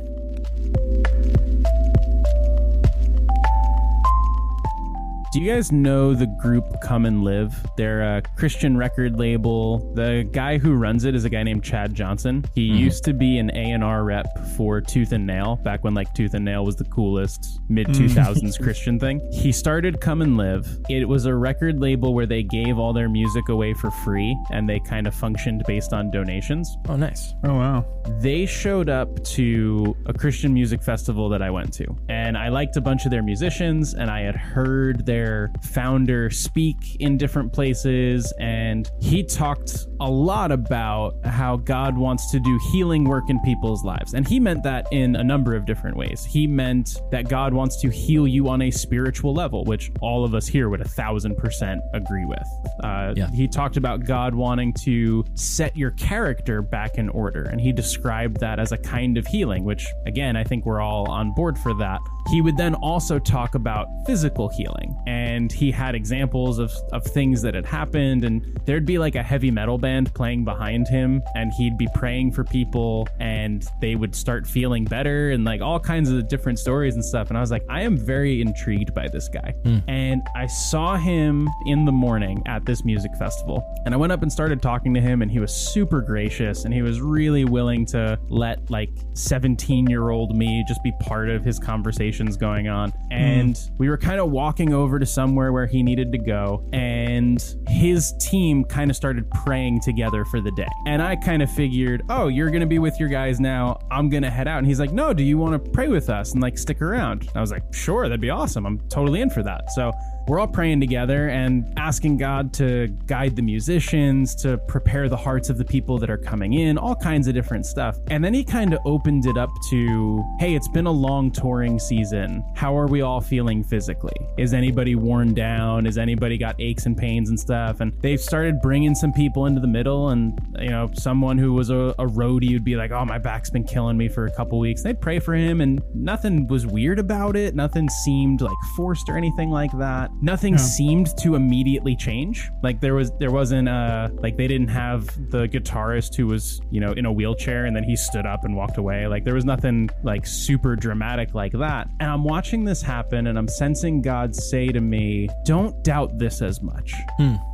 [5.38, 7.54] Do you guys know the group Come and Live?
[7.76, 9.94] They're a Christian record label.
[9.94, 12.44] The guy who runs it is a guy named Chad Johnson.
[12.56, 12.78] He mm-hmm.
[12.78, 16.44] used to be an A&R rep for Tooth and Nail back when like Tooth and
[16.44, 18.08] Nail was the coolest mid mm.
[18.08, 19.20] 2000s Christian thing.
[19.32, 20.66] He started Come and Live.
[20.90, 24.68] It was a record label where they gave all their music away for free and
[24.68, 26.76] they kind of functioned based on donations.
[26.88, 27.32] Oh, nice.
[27.44, 27.86] Oh wow.
[28.20, 32.76] They showed up to a Christian music festival that I went to, and I liked
[32.76, 35.27] a bunch of their musicians, and I had heard their
[35.62, 42.40] founder speak in different places, and he talked a lot about how God wants to
[42.40, 44.14] do healing work in people's lives.
[44.14, 46.24] And he meant that in a number of different ways.
[46.24, 50.34] He meant that God wants to heal you on a spiritual level, which all of
[50.34, 52.46] us here would a thousand percent agree with.
[52.82, 53.30] Uh, Yeah.
[53.30, 58.38] he talked about God wanting to set your character back in order, and he described
[58.40, 61.74] that as a kind of healing, which, again, I think we're all on board for
[61.74, 62.00] that.
[62.30, 67.42] He would then also talk about physical healing, and he had examples of, of things
[67.42, 71.52] that had happened, and there'd be like a heavy metal band playing behind him, and
[71.52, 76.10] he'd be praying for people, and they would start feeling better, and like all kinds
[76.10, 77.28] of different stories and stuff.
[77.28, 79.54] And I was like, I am very intrigued by this guy.
[79.64, 79.78] Hmm.
[79.88, 84.22] And I saw him in the morning at this music festival, and I went up
[84.22, 87.86] and started talking to him, and he was super gracious, and he was really willing
[87.86, 92.90] to let like 17 year old me just be part of his conversations going on.
[92.90, 93.12] Hmm.
[93.12, 97.42] And we were kind of walking over to somewhere where he needed to go, and
[97.68, 100.68] his team kind of started praying together for the day.
[100.86, 103.78] And I kind of figured, oh, you're going to be with your guys now.
[103.90, 104.58] I'm going to head out.
[104.58, 107.22] And he's like, no, do you want to pray with us and like stick around?
[107.22, 108.66] And I was like, sure, that'd be awesome.
[108.66, 109.70] I'm totally in for that.
[109.72, 109.92] So
[110.28, 115.48] we're all praying together and asking God to guide the musicians, to prepare the hearts
[115.48, 117.96] of the people that are coming in, all kinds of different stuff.
[118.08, 121.78] And then he kind of opened it up to hey, it's been a long touring
[121.78, 122.44] season.
[122.54, 124.16] How are we all feeling physically?
[124.36, 125.86] Is anybody worn down?
[125.86, 127.80] Is anybody got aches and pains and stuff?
[127.80, 130.10] And they've started bringing some people into the middle.
[130.10, 133.48] And, you know, someone who was a, a roadie would be like, oh, my back's
[133.48, 134.82] been killing me for a couple weeks.
[134.82, 137.54] They'd pray for him, and nothing was weird about it.
[137.54, 142.50] Nothing seemed like forced or anything like that nothing seemed to immediately change.
[142.62, 146.80] Like there was there wasn't uh like they didn't have the guitarist who was you
[146.80, 149.06] know in a wheelchair and then he stood up and walked away.
[149.06, 151.88] Like there was nothing like super dramatic like that.
[152.00, 156.42] And i'm watching this happen and i'm sensing god say to me don't doubt this
[156.42, 156.92] as much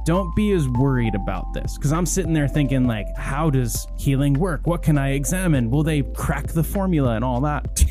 [0.05, 4.35] don't be as worried about this because i'm sitting there thinking like how does healing
[4.35, 7.85] work what can i examine will they crack the formula and all that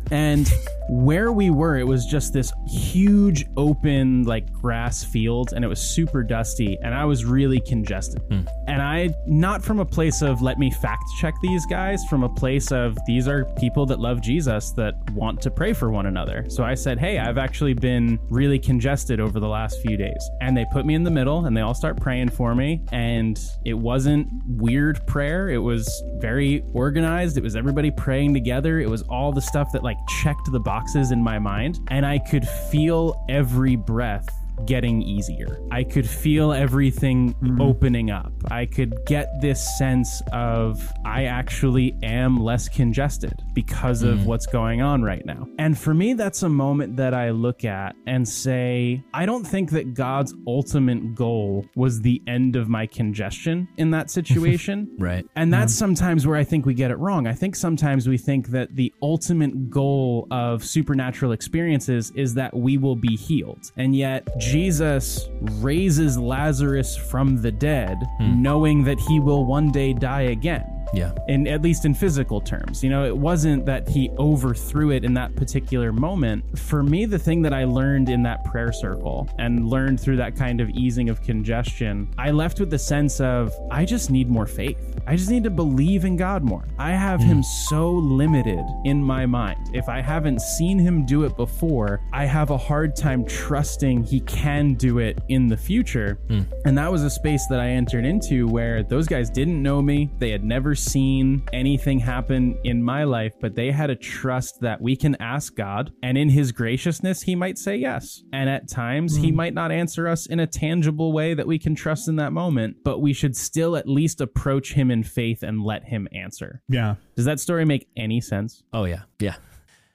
[0.10, 0.52] and
[0.88, 5.80] where we were, it was just this huge open, like grass field, and it was
[5.80, 8.22] super dusty, and I was really congested.
[8.30, 8.42] Hmm.
[8.68, 12.28] And I, not from a place of let me fact check these guys, from a
[12.28, 16.46] place of these are people that love Jesus that want to pray for one another.
[16.48, 20.30] So I said, Hey, I've actually been really congested over the last few days.
[20.40, 22.84] And they put me in the middle, and they all start praying for me.
[22.92, 27.36] And it wasn't weird prayer, it was very organized.
[27.36, 28.80] It was everybody praying together.
[28.80, 31.78] It was all the stuff that like checked the boxes in my mind.
[31.88, 34.28] And I could feel every breath
[34.64, 35.60] getting easier.
[35.70, 37.60] I could feel everything mm-hmm.
[37.60, 38.32] opening up.
[38.50, 44.24] I could get this sense of I actually am less congested because of mm.
[44.24, 45.46] what's going on right now.
[45.58, 49.70] And for me, that's a moment that I look at and say, I don't think
[49.70, 54.88] that God's ultimate goal was the end of my congestion in that situation.
[54.98, 55.26] Right.
[55.36, 57.26] And that's sometimes where I think we get it wrong.
[57.26, 62.78] I think sometimes we think that the ultimate goal of supernatural experiences is that we
[62.78, 63.70] will be healed.
[63.76, 68.42] And yet, Jesus raises Lazarus from the dead, hmm.
[68.42, 70.75] knowing that he will one day die again.
[70.94, 71.12] Yeah.
[71.28, 72.82] In at least in physical terms.
[72.82, 76.44] You know, it wasn't that he overthrew it in that particular moment.
[76.58, 80.36] For me, the thing that I learned in that prayer circle and learned through that
[80.36, 84.46] kind of easing of congestion, I left with the sense of I just need more
[84.46, 84.78] faith.
[85.06, 86.64] I just need to believe in God more.
[86.78, 87.26] I have hmm.
[87.26, 89.70] him so limited in my mind.
[89.74, 94.20] If I haven't seen him do it before, I have a hard time trusting he
[94.20, 96.18] can do it in the future.
[96.28, 96.42] Hmm.
[96.64, 100.10] And that was a space that I entered into where those guys didn't know me.
[100.18, 104.80] They had never seen anything happen in my life, but they had a trust that
[104.80, 108.22] we can ask God, and in his graciousness, he might say yes.
[108.32, 109.36] And at times, he hmm.
[109.36, 112.76] might not answer us in a tangible way that we can trust in that moment,
[112.84, 116.62] but we should still at least approach him in faith and let him answer.
[116.68, 116.96] Yeah.
[117.16, 118.62] Does that story make any sense?
[118.72, 119.36] Oh yeah, yeah,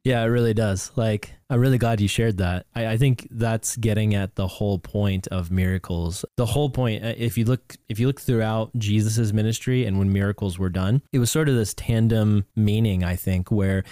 [0.03, 0.21] yeah.
[0.23, 0.91] It really does.
[0.95, 2.65] Like, I'm really glad you shared that.
[2.75, 6.25] I, I think that's getting at the whole point of miracles.
[6.37, 10.13] The whole point, uh, if you look, if you look throughout Jesus's ministry and when
[10.13, 13.03] miracles were done, it was sort of this tandem meaning.
[13.03, 13.83] I think where.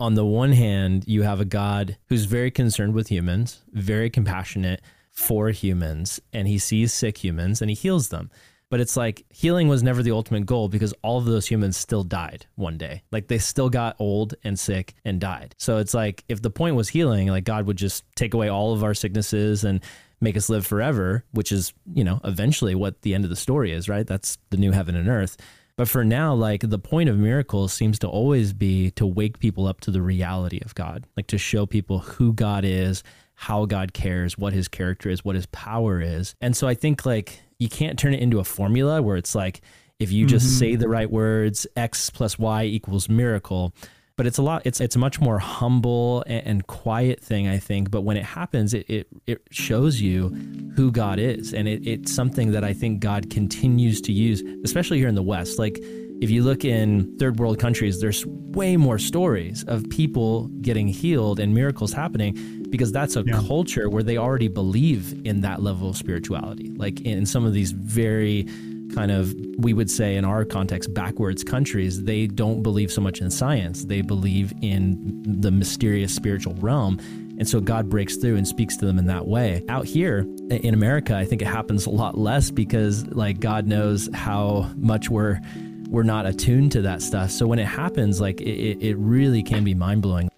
[0.00, 4.82] On the one hand, you have a God who's very concerned with humans, very compassionate
[5.12, 8.28] for humans, and he sees sick humans and he heals them.
[8.74, 12.02] But it's like healing was never the ultimate goal because all of those humans still
[12.02, 13.04] died one day.
[13.12, 15.54] Like they still got old and sick and died.
[15.58, 18.72] So it's like if the point was healing, like God would just take away all
[18.72, 19.80] of our sicknesses and
[20.20, 23.70] make us live forever, which is, you know, eventually what the end of the story
[23.70, 24.08] is, right?
[24.08, 25.36] That's the new heaven and earth.
[25.76, 29.68] But for now, like the point of miracles seems to always be to wake people
[29.68, 33.92] up to the reality of God, like to show people who God is, how God
[33.92, 36.34] cares, what his character is, what his power is.
[36.40, 39.60] And so I think like you can't turn it into a formula where it's like
[39.98, 40.58] if you just mm-hmm.
[40.58, 43.74] say the right words, X plus Y equals miracle.
[44.16, 44.62] But it's a lot.
[44.64, 47.90] It's it's a much more humble and, and quiet thing, I think.
[47.90, 50.28] But when it happens, it it, it shows you
[50.76, 54.98] who God is, and it, it's something that I think God continues to use, especially
[54.98, 55.58] here in the West.
[55.58, 55.82] Like
[56.24, 61.38] if you look in third world countries, there's way more stories of people getting healed
[61.38, 63.42] and miracles happening because that's a Yeah.
[63.46, 66.72] culture where they already believe in that level of spirituality.
[66.76, 68.46] Like in some of these very
[68.94, 73.20] kind of, we would say in our context, backwards countries, they don't believe so much
[73.20, 73.84] in science.
[73.84, 76.98] They believe in the mysterious spiritual realm.
[77.38, 79.62] And so God breaks through and speaks to them in that way.
[79.68, 84.08] Out here in America, I think it happens a lot less because like God knows
[84.14, 85.40] how much we're
[85.88, 87.30] we're not attuned to that stuff.
[87.30, 90.30] So when it happens, like it, it really can be mind blowing.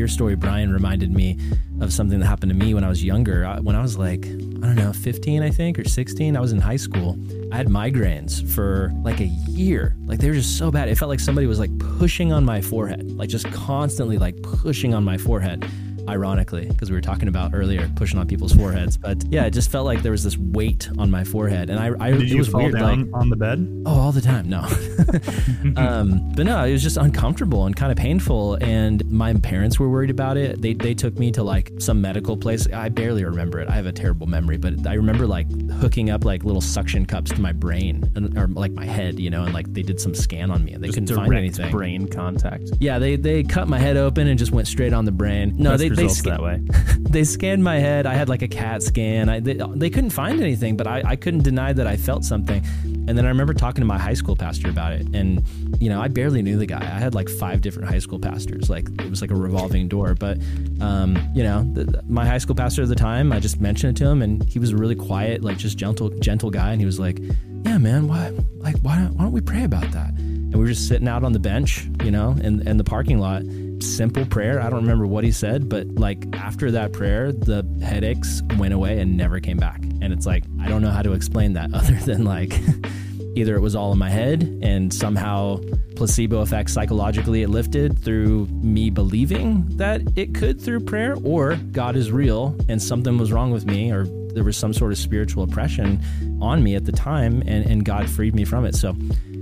[0.00, 1.36] Your story, Brian, reminded me
[1.82, 3.44] of something that happened to me when I was younger.
[3.44, 4.30] I- When I was like, I
[4.66, 7.18] don't know, 15, I think, or 16, I was in high school.
[7.52, 9.94] I had migraines for like a year.
[10.06, 10.88] Like they were just so bad.
[10.88, 14.94] It felt like somebody was like pushing on my forehead, like just constantly like pushing
[14.94, 15.66] on my forehead.
[16.10, 19.70] Ironically, because we were talking about earlier pushing on people's foreheads, but yeah, it just
[19.70, 22.38] felt like there was this weight on my forehead, and I, I Did it you
[22.38, 22.74] was fall weird.
[22.74, 23.84] down Like, on the bed?
[23.86, 24.48] Oh, all the time.
[24.48, 24.60] No.
[25.76, 28.54] um, but no, it was just uncomfortable and kind of painful.
[28.60, 30.60] And my parents were worried about it.
[30.60, 32.66] They, they took me to like some medical place.
[32.72, 33.68] I barely remember it.
[33.68, 35.46] I have a terrible memory, but I remember like
[35.80, 39.30] hooking up like little suction cups to my brain and, or like my head, you
[39.30, 41.70] know, and like they did some scan on me and they Just couldn't find anything.
[41.70, 42.70] brain contact.
[42.80, 45.54] Yeah, they, they cut my head open and just went straight on the brain.
[45.56, 46.60] No, they, they, results sca- that way.
[47.10, 48.06] they scanned my head.
[48.06, 49.28] I had like a CAT scan.
[49.28, 52.64] I, they, they couldn't find anything, but I, I couldn't deny that I felt something.
[52.84, 55.06] And then I remember talking to my high school pastor about it.
[55.14, 55.42] And,
[55.80, 56.80] you know, I barely knew the guy.
[56.80, 58.70] I had like five different high school pastors.
[58.70, 60.14] Like it was like a revolving door.
[60.14, 60.38] But,
[60.80, 63.96] um, you know, the, the- my high school pastor at the time, I just mentioned
[63.96, 66.70] it to him and he was a really quiet, like just gentle, gentle guy.
[66.72, 67.18] And he was like,
[67.64, 70.10] yeah, man, why, like, why don't, why don't we pray about that?
[70.10, 73.18] And we were just sitting out on the bench, you know, in, in the parking
[73.18, 73.42] lot.
[73.80, 74.60] Simple prayer.
[74.60, 79.00] I don't remember what he said, but like after that prayer, the headaches went away
[79.00, 79.82] and never came back.
[80.00, 82.58] And it's like, I don't know how to explain that other than like
[83.34, 85.60] either it was all in my head and somehow
[85.96, 91.96] placebo effect psychologically it lifted through me believing that it could through prayer, or God
[91.96, 95.42] is real and something was wrong with me, or there was some sort of spiritual
[95.42, 96.00] oppression
[96.40, 98.74] on me at the time and, and God freed me from it.
[98.74, 98.94] So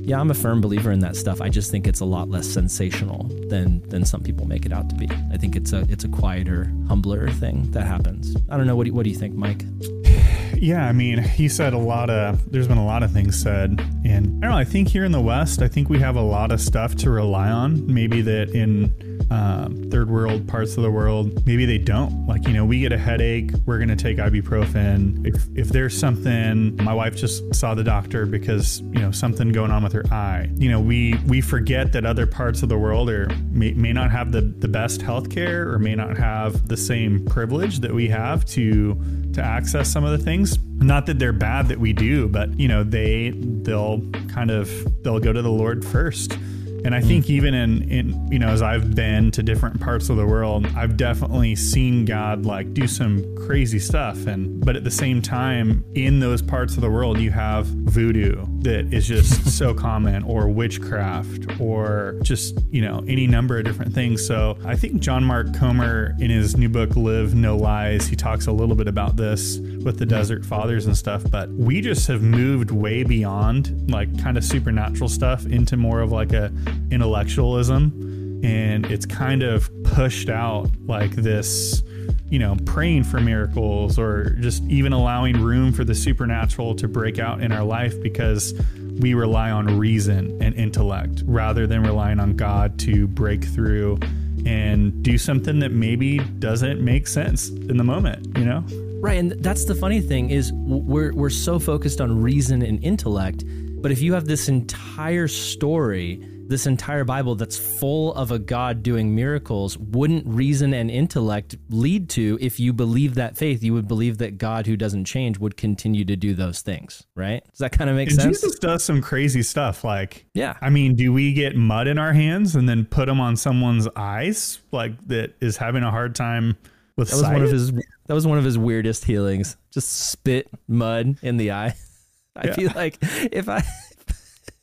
[0.08, 1.42] yeah, I'm a firm believer in that stuff.
[1.42, 4.88] I just think it's a lot less sensational than than some people make it out
[4.88, 5.06] to be.
[5.30, 8.34] I think it's a it's a quieter, humbler thing that happens.
[8.48, 8.74] I don't know.
[8.74, 9.64] What do you, what do you think, Mike?
[10.60, 12.50] Yeah, I mean, he said a lot of.
[12.50, 14.56] There's been a lot of things said, and I don't know.
[14.56, 17.10] I think here in the West, I think we have a lot of stuff to
[17.10, 17.86] rely on.
[17.86, 22.26] Maybe that in um, third world parts of the world, maybe they don't.
[22.26, 25.26] Like, you know, we get a headache, we're going to take ibuprofen.
[25.26, 29.70] If, if there's something, my wife just saw the doctor because, you know, something going
[29.70, 30.48] on with her eye.
[30.54, 34.10] You know, we, we forget that other parts of the world are may, may not
[34.10, 38.08] have the, the best health care or may not have the same privilege that we
[38.08, 39.00] have to
[39.34, 42.66] to access some of the things not that they're bad that we do but you
[42.66, 43.30] know they
[43.62, 44.68] they'll kind of
[45.02, 46.38] they'll go to the lord first
[46.84, 50.16] and I think even in, in you know as I've been to different parts of
[50.16, 54.26] the world, I've definitely seen God like do some crazy stuff.
[54.26, 58.44] And but at the same time, in those parts of the world, you have voodoo
[58.60, 63.94] that is just so common, or witchcraft, or just you know any number of different
[63.94, 64.26] things.
[64.26, 68.46] So I think John Mark Comer in his new book Live No Lies, he talks
[68.46, 71.22] a little bit about this with the Desert Fathers and stuff.
[71.30, 76.12] But we just have moved way beyond like kind of supernatural stuff into more of
[76.12, 76.52] like a
[76.90, 78.04] intellectualism
[78.44, 81.82] and it's kind of pushed out like this
[82.30, 87.18] you know praying for miracles or just even allowing room for the supernatural to break
[87.18, 88.54] out in our life because
[89.00, 93.98] we rely on reason and intellect rather than relying on God to break through
[94.44, 98.64] and do something that maybe doesn't make sense in the moment, you know?
[99.00, 103.44] Right, and that's the funny thing is we're we're so focused on reason and intellect,
[103.80, 108.82] but if you have this entire story this entire Bible that's full of a God
[108.82, 113.86] doing miracles, wouldn't reason and intellect lead to if you believe that faith, you would
[113.86, 117.44] believe that God who doesn't change would continue to do those things, right?
[117.50, 118.40] Does that kind of make and sense?
[118.40, 119.84] Jesus does some crazy stuff.
[119.84, 120.56] Like, yeah.
[120.60, 123.86] I mean, do we get mud in our hands and then put them on someone's
[123.94, 126.56] eyes, like that is having a hard time
[126.96, 127.32] with that was sight?
[127.34, 129.56] one of his that was one of his weirdest healings.
[129.70, 131.74] Just spit mud in the eye.
[132.36, 132.54] I yeah.
[132.54, 133.62] feel like if I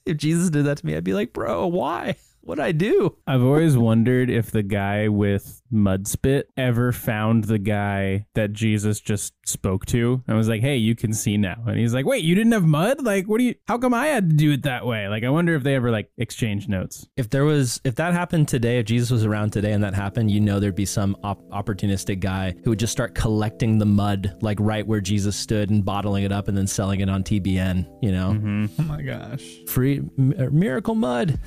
[0.05, 2.15] if Jesus did that to me, I'd be like, bro, why?
[2.41, 3.17] What'd I do?
[3.25, 8.99] I've always wondered if the guy with mud spit ever found the guy that Jesus
[8.99, 11.63] just spoke to and was like, hey, you can see now.
[11.67, 13.03] And he's like, wait, you didn't have mud?
[13.03, 15.07] Like, what do you, how come I had to do it that way?
[15.07, 17.07] Like, I wonder if they ever like exchange notes.
[17.17, 20.31] If there was, if that happened today, if Jesus was around today and that happened,
[20.31, 24.37] you know, there'd be some op- opportunistic guy who would just start collecting the mud,
[24.41, 27.87] like right where Jesus stood and bottling it up and then selling it on TBN,
[28.01, 28.31] you know?
[28.31, 28.65] Mm-hmm.
[28.79, 29.43] Oh my gosh.
[29.67, 31.39] Free m- miracle mud.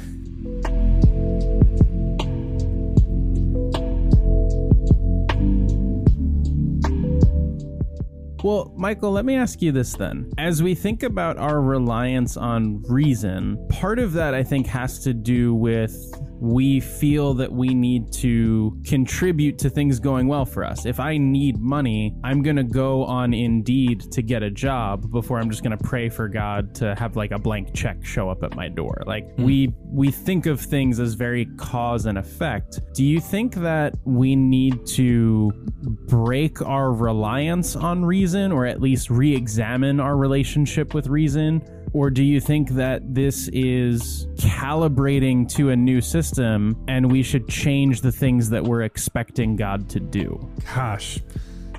[8.44, 10.30] Well, Michael, let me ask you this then.
[10.38, 15.12] As we think about our reliance on reason, part of that I think has to
[15.12, 15.92] do with
[16.40, 20.86] we feel that we need to contribute to things going well for us.
[20.86, 25.38] If I need money, I'm going to go on Indeed to get a job before
[25.38, 28.42] I'm just going to pray for God to have like a blank check show up
[28.42, 29.02] at my door.
[29.06, 29.44] Like mm.
[29.44, 32.80] we we think of things as very cause and effect.
[32.94, 35.50] Do you think that we need to
[36.06, 41.62] break our reliance on reason or at least re-examine our relationship with reason?
[41.92, 47.48] Or do you think that this is calibrating to a new system and we should
[47.48, 50.48] change the things that we're expecting God to do?
[50.74, 51.20] Gosh,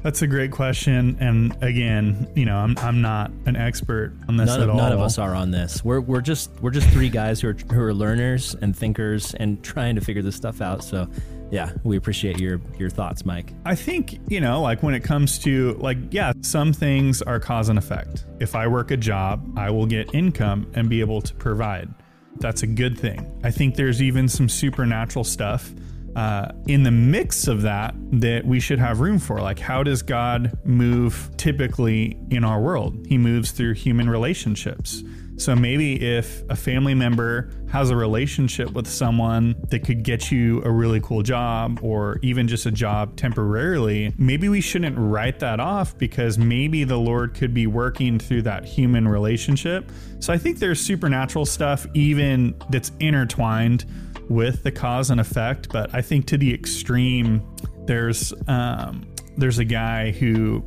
[0.04, 1.18] that's a great question.
[1.20, 4.78] And again, you know, I'm, I'm not an expert on this none, at all.
[4.78, 5.84] None of us are on this.
[5.84, 9.64] We're, we're just we're just three guys who are who are learners and thinkers and
[9.64, 10.84] trying to figure this stuff out.
[10.84, 11.08] So
[11.52, 13.54] yeah, we appreciate your your thoughts, Mike.
[13.66, 17.70] I think, you know, like when it comes to like yeah, some things are cause
[17.70, 18.26] and effect.
[18.40, 21.90] If I work a job, I will get income and be able to provide.
[22.38, 23.40] That's a good thing.
[23.44, 25.72] I think there's even some supernatural stuff
[26.20, 29.40] uh, in the mix of that that we should have room for.
[29.40, 33.06] Like, how does God move typically in our world?
[33.08, 35.02] He moves through human relationships.
[35.38, 40.62] So maybe if a family member has a relationship with someone that could get you
[40.66, 45.62] a really cool job or even just a job temporarily, maybe we shouldn't write that
[45.62, 49.90] off because maybe the Lord could be working through that human relationship.
[50.20, 53.86] So I think there's supernatural stuff even that's intertwined
[54.30, 57.42] with the cause and effect, but I think to the extreme,
[57.86, 59.08] there's um,
[59.38, 60.64] there's a guy who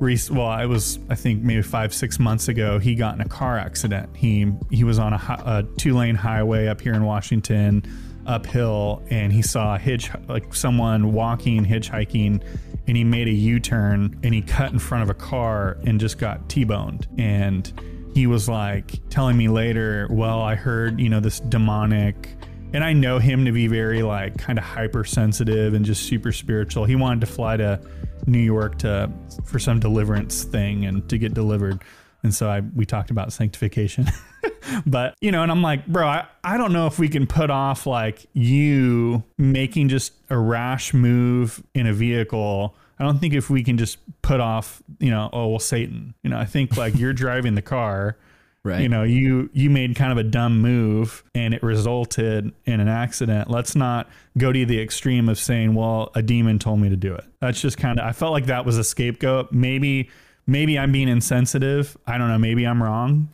[0.00, 2.78] well, I was I think maybe five six months ago.
[2.78, 4.14] He got in a car accident.
[4.16, 7.82] He he was on a, a two lane highway up here in Washington,
[8.26, 12.42] uphill, and he saw a hitch like someone walking hitchhiking,
[12.86, 15.98] and he made a U turn and he cut in front of a car and
[15.98, 17.06] just got T boned.
[17.16, 17.72] And
[18.14, 22.28] he was like telling me later, well, I heard you know this demonic
[22.74, 26.84] and I know him to be very like kind of hypersensitive and just super spiritual.
[26.84, 27.80] He wanted to fly to
[28.26, 29.10] New York to
[29.44, 31.80] for some deliverance thing and to get delivered.
[32.24, 34.08] And so I we talked about sanctification.
[34.86, 37.48] but you know, and I'm like, bro, I, I don't know if we can put
[37.48, 42.74] off like you making just a rash move in a vehicle.
[42.98, 46.14] I don't think if we can just put off, you know, oh well, Satan.
[46.24, 48.16] You know, I think like you're driving the car.
[48.64, 48.80] Right.
[48.80, 52.88] You know, you you made kind of a dumb move and it resulted in an
[52.88, 53.50] accident.
[53.50, 54.08] Let's not
[54.38, 57.60] go to the extreme of saying, "Well, a demon told me to do it." That's
[57.60, 59.52] just kind of I felt like that was a scapegoat.
[59.52, 60.08] Maybe
[60.46, 61.94] maybe I'm being insensitive.
[62.06, 63.28] I don't know, maybe I'm wrong.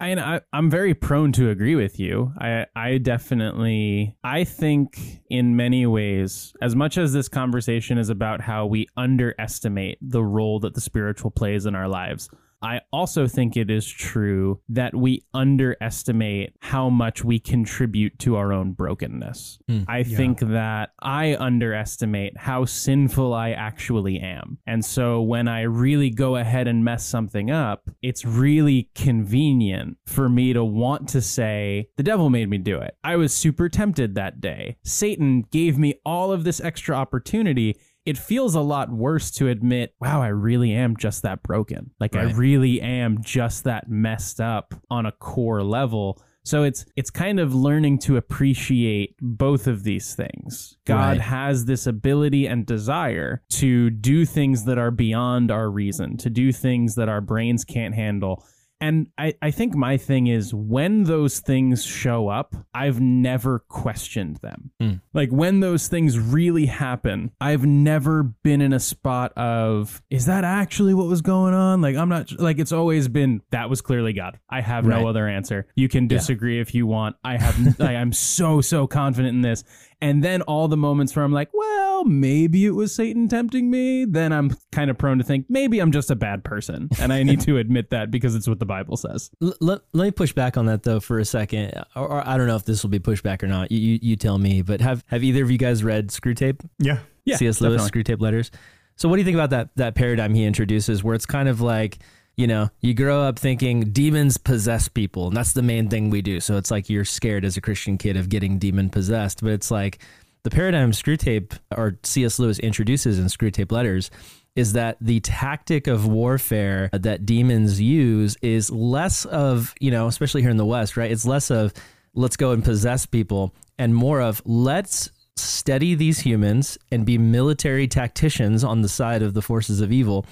[0.00, 2.34] I, I I'm very prone to agree with you.
[2.38, 8.42] I I definitely I think in many ways, as much as this conversation is about
[8.42, 12.28] how we underestimate the role that the spiritual plays in our lives,
[12.64, 18.52] I also think it is true that we underestimate how much we contribute to our
[18.52, 19.58] own brokenness.
[19.70, 24.58] Mm, I think that I underestimate how sinful I actually am.
[24.66, 30.28] And so when I really go ahead and mess something up, it's really convenient for
[30.28, 32.96] me to want to say, the devil made me do it.
[33.04, 34.78] I was super tempted that day.
[34.82, 37.76] Satan gave me all of this extra opportunity
[38.06, 41.90] it feels a lot worse to admit, wow, I really am just that broken.
[41.98, 46.20] Like I really am just that messed up on a core level.
[46.46, 50.76] So it's it's kind of learning to appreciate both of these things.
[50.84, 51.20] God Right.
[51.22, 56.52] has this ability and desire to do things that are beyond our reason, to do
[56.52, 58.44] things that our brains can't handle.
[58.84, 64.36] And I, I think my thing is when those things show up, I've never questioned
[64.42, 64.72] them.
[64.78, 64.92] Hmm.
[65.14, 70.44] Like when those things really happen, I've never been in a spot of, is that
[70.44, 71.80] actually what was going on?
[71.80, 74.38] Like, I'm not, like, it's always been, that was clearly God.
[74.50, 75.00] I have Right.
[75.00, 75.66] no other answer.
[75.74, 77.16] You can disagree if you want.
[77.24, 79.64] I have, I, I'm so, so confident in this.
[80.04, 84.04] And then all the moments where I'm like, well, maybe it was Satan tempting me.
[84.04, 86.90] Then I'm kind of prone to think maybe I'm just a bad person.
[87.00, 89.30] And I need to admit that because it's what the Bible says.
[89.42, 92.36] L- let, let me push back on that though for a second, or, or I
[92.36, 93.72] don't know if this will be pushback or not.
[93.72, 94.60] You, you you tell me.
[94.60, 96.60] But have have either of you guys read Screwtape?
[96.78, 96.98] Yeah.
[97.24, 97.36] Yeah.
[97.36, 97.62] C.S.
[97.62, 98.14] Lewis, definitely.
[98.14, 98.50] Screwtape Letters.
[98.96, 101.62] So what do you think about that that paradigm he introduces, where it's kind of
[101.62, 101.98] like
[102.36, 106.22] you know you grow up thinking demons possess people, and that's the main thing we
[106.22, 106.40] do.
[106.40, 109.70] So it's like you're scared as a Christian kid of getting demon possessed, but it's
[109.70, 109.98] like
[110.44, 112.38] the paradigm Screwtape or C.S.
[112.38, 114.10] Lewis introduces in Screwtape Letters
[114.56, 120.42] is that the tactic of warfare that demons use is less of, you know, especially
[120.42, 121.10] here in the West, right?
[121.10, 121.72] It's less of
[122.14, 127.88] let's go and possess people and more of let's steady these humans and be military
[127.88, 130.24] tacticians on the side of the forces of evil.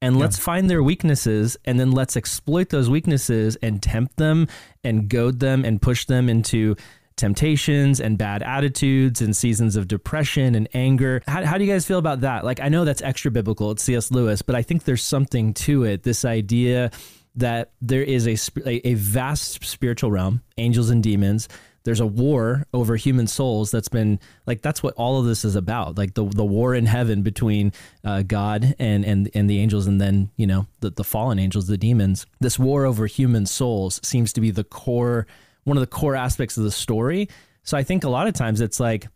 [0.00, 4.46] And let's find their weaknesses and then let's exploit those weaknesses and tempt them
[4.84, 6.76] and goad them and push them into
[7.16, 11.20] temptations and bad attitudes and seasons of depression and anger.
[11.26, 12.44] How, how do you guys feel about that?
[12.44, 14.10] Like, I know that's extra biblical, it's C.S.
[14.10, 16.04] Lewis, but I think there's something to it.
[16.04, 16.92] This idea
[17.34, 18.36] that there is a,
[18.68, 21.48] a vast spiritual realm, angels and demons.
[21.84, 25.56] There's a war over human souls that's been like that's what all of this is
[25.56, 27.72] about, like the the war in heaven between
[28.04, 31.66] uh, God and and and the angels, and then you know the the fallen angels,
[31.66, 32.26] the demons.
[32.40, 35.26] This war over human souls seems to be the core
[35.64, 37.28] one of the core aspects of the story.
[37.62, 39.08] So I think a lot of times it's like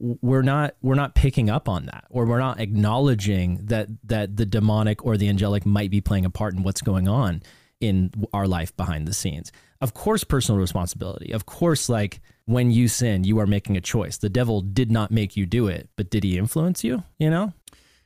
[0.00, 4.44] we're not we're not picking up on that or we're not acknowledging that that the
[4.44, 7.42] demonic or the angelic might be playing a part in what's going on
[7.80, 9.52] in our life behind the scenes.
[9.80, 11.32] Of course personal responsibility.
[11.32, 14.18] Of course like when you sin, you are making a choice.
[14.18, 17.52] The devil did not make you do it, but did he influence you, you know?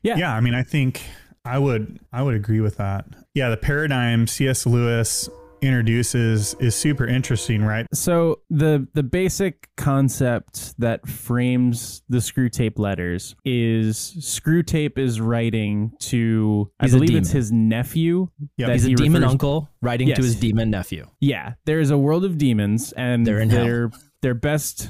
[0.02, 0.16] Yeah.
[0.16, 1.02] Yeah, I mean, I think
[1.44, 3.06] I would I would agree with that.
[3.34, 4.66] Yeah, the paradigm C.S.
[4.66, 5.28] Lewis
[5.66, 7.86] introduces is super interesting, right?
[7.94, 16.70] So the the basic concept that frames the Screwtape letters is Screwtape is writing to
[16.80, 18.28] He's I a believe it's his nephew.
[18.58, 18.70] Yep.
[18.70, 21.06] He's a he demon refers- uncle writing to his demon nephew.
[21.20, 23.64] Yeah, there is a world of demons, and They're in hell.
[23.64, 23.90] their
[24.22, 24.88] their best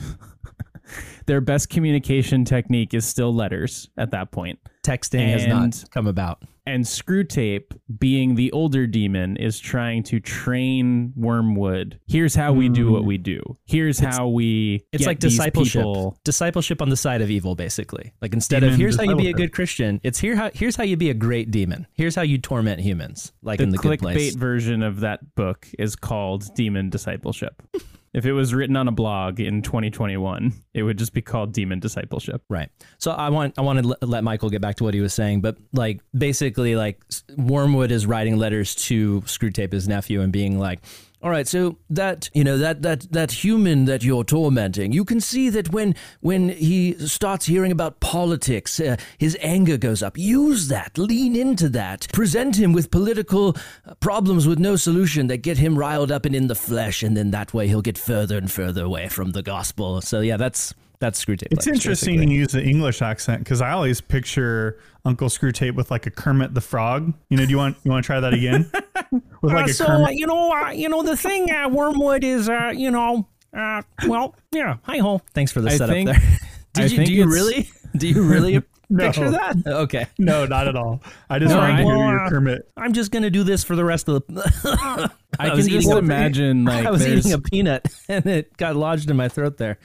[1.27, 4.59] their best communication technique is still letters at that point.
[4.85, 6.43] Texting has not come about.
[6.67, 12.01] And Screwtape, being the older demon, is trying to train Wormwood.
[12.07, 13.09] Here's how we do what hmm.
[13.09, 13.59] we do.
[13.67, 14.83] Here's how we.
[14.91, 15.83] It's get like these discipleship.
[15.83, 18.13] people- Discipleship on the side of evil, basically.
[18.23, 20.77] Like instead Demon of here's how you be a good Christian, it's here how here's
[20.77, 21.87] how you be a great demon.
[21.93, 24.35] Here's how you torment humans, like the in the good place.
[24.35, 27.63] clickbait version of that book is called Demon Discipleship.
[28.15, 31.81] if it was written on a blog in 2021, it would just be called Demon
[31.81, 32.43] Discipleship.
[32.49, 32.71] Right.
[32.99, 35.41] So I want I want to let, Michael get back to what he was saying,
[35.41, 37.03] but like basically like
[37.37, 40.81] Wormwood is writing letters to Screwtape his nephew and being like,
[41.25, 45.23] All right, so that you know that that that human that you're tormenting, you can
[45.23, 50.19] see that when when he starts hearing about politics, uh, his anger goes up.
[50.19, 53.57] Use that, lean into that, present him with political
[53.87, 57.17] uh, problems with no solution that get him riled up and in the flesh, and
[57.17, 60.03] then that way he'll get further and further away from the gospel.
[60.03, 61.49] So yeah, that's that's Screwtape.
[61.53, 62.35] It's interesting basically.
[62.35, 66.53] to use the English accent because I always picture Uncle Screwtape with like a Kermit
[66.53, 67.15] the Frog.
[67.31, 68.71] You know, do you want you want to try that again?
[69.43, 70.15] with like Uh, a so Kermit.
[70.15, 74.35] you know, uh, you know the thing, uh, Wormwood is, uh, you know, uh, well,
[74.53, 74.77] yeah.
[74.83, 75.21] Hi ho.
[75.33, 76.21] Thanks for the I setup think- there.
[76.77, 77.71] I Did you, think do you really?
[77.97, 78.61] Do you really
[78.91, 79.07] No.
[79.07, 79.57] picture that?
[79.67, 80.07] Okay.
[80.19, 81.01] No, not at all.
[81.31, 82.69] I just No, wanted to I- hear well, your uh, Kermit.
[82.77, 85.11] I'm just gonna do this for the rest of the.
[85.39, 88.27] I, was can just eating a- imagine like I was there's- eating a peanut and
[88.27, 89.79] it got lodged in my throat there.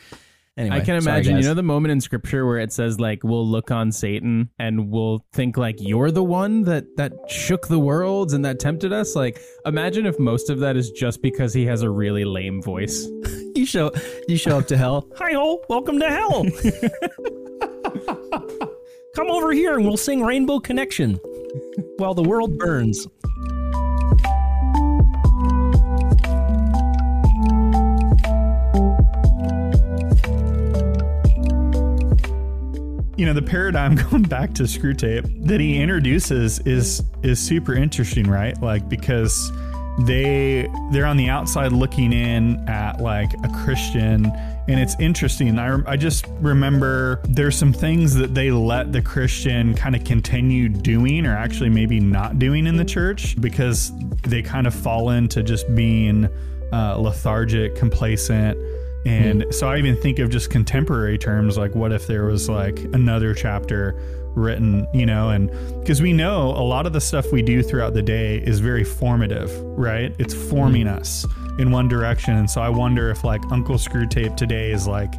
[0.60, 3.24] Anyway, I can sorry, imagine, you know, the moment in scripture where it says like,
[3.24, 7.80] "We'll look on Satan and we'll think like you're the one that that shook the
[7.80, 11.66] worlds and that tempted us." Like, imagine if most of that is just because he
[11.68, 13.08] has a really lame voice.
[13.56, 13.90] you show
[14.28, 15.10] you show up to hell.
[15.18, 15.64] Hi ho.
[15.70, 16.44] Welcome to hell.
[19.16, 21.22] Come over here and we'll sing Rainbow Connection
[22.00, 23.08] while the world burns.
[33.20, 38.30] You know the paradigm going back to Screwtape that he introduces is is super interesting
[38.30, 38.58] right?
[38.62, 39.52] Like because
[40.06, 44.32] they they're on the outside looking in at like a christian
[44.70, 45.60] and it's interesting.
[45.60, 50.70] I, I just remember there's some things that they let the christian kind of continue
[50.70, 53.92] doing or actually maybe not doing in the church because
[54.22, 56.30] they kind of fall into just being
[56.72, 58.58] uh, lethargic complacent
[59.06, 62.80] and so I even think of just contemporary terms like what if there was like
[62.94, 63.96] another chapter
[64.36, 67.94] written, you know, and because we know a lot of the stuff we do throughout
[67.94, 70.16] the day is very formative, right?
[70.20, 71.00] It's forming mm-hmm.
[71.00, 71.26] us
[71.60, 72.36] in one direction.
[72.36, 75.14] And so I wonder if like Uncle Screwtape today is like,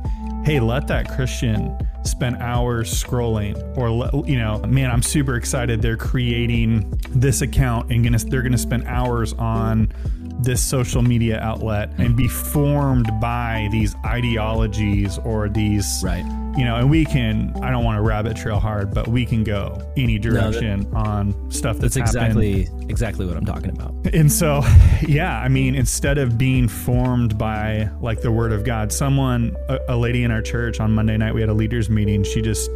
[0.44, 5.96] hey, let that Christian spend hours scrolling or you know man i'm super excited they're
[5.96, 9.92] creating this account and gonna they're gonna spend hours on
[10.40, 16.24] this social media outlet and be formed by these ideologies or these Right.
[16.56, 19.44] You know and we can i don't want to rabbit trail hard but we can
[19.44, 22.42] go any that- direction on stuff that's, That's happened.
[22.42, 23.94] exactly exactly what I'm talking about.
[24.12, 24.62] And so,
[25.06, 29.78] yeah, I mean, instead of being formed by like the word of God, someone, a,
[29.90, 32.24] a lady in our church on Monday night, we had a leaders meeting.
[32.24, 32.68] She just,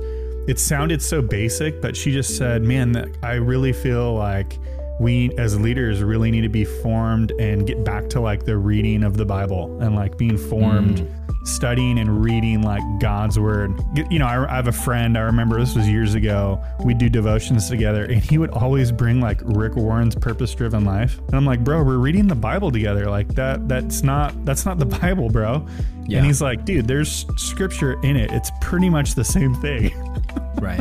[0.47, 4.57] it sounded so basic, but she just said, man, I really feel like
[5.01, 9.03] we as leaders really need to be formed and get back to like the reading
[9.03, 10.99] of the Bible and like being formed.
[10.99, 11.24] Mm.
[11.45, 13.79] Studying and reading like God's word.
[14.11, 15.17] You know, I, I have a friend.
[15.17, 16.63] I remember this was years ago.
[16.85, 21.19] we'd do devotions together, and he would always bring like Rick Warren's Purpose Driven Life,
[21.19, 23.11] and I'm like, bro, we're reading the Bible together.
[23.11, 23.69] Like that.
[23.69, 24.45] That's not.
[24.45, 25.67] That's not the Bible, bro.
[26.07, 26.19] Yeah.
[26.19, 28.31] And he's like, dude, there's scripture in it.
[28.33, 29.93] It's pretty much the same thing.
[30.61, 30.81] Right.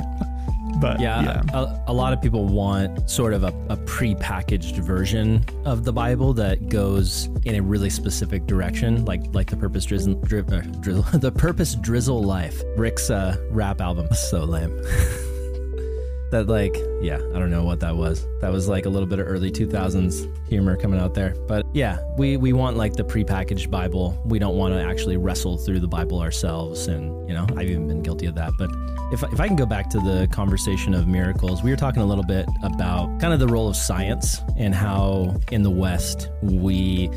[0.84, 5.86] But Yeah, A, a lot of people want sort of a, a pre-packaged version of
[5.86, 10.42] the Bible that goes in a really specific direction, like like the Purpose Drizzle, dri-
[10.42, 14.08] uh, drizzle the Purpose Drizzle Life, Rick's uh, rap album.
[14.14, 14.78] So lame.
[16.34, 18.26] that like, yeah, I don't know what that was.
[18.42, 21.36] That was like a little bit of early 2000s humor coming out there.
[21.48, 24.22] But yeah, we we want like the pre-packaged Bible.
[24.26, 27.88] We don't want to actually wrestle through the Bible ourselves, and you know, I've even
[27.88, 28.52] been guilty of that.
[28.58, 28.70] But
[29.14, 32.06] if, if I can go back to the conversation of miracles, we were talking a
[32.06, 37.10] little bit about kind of the role of science and how in the West we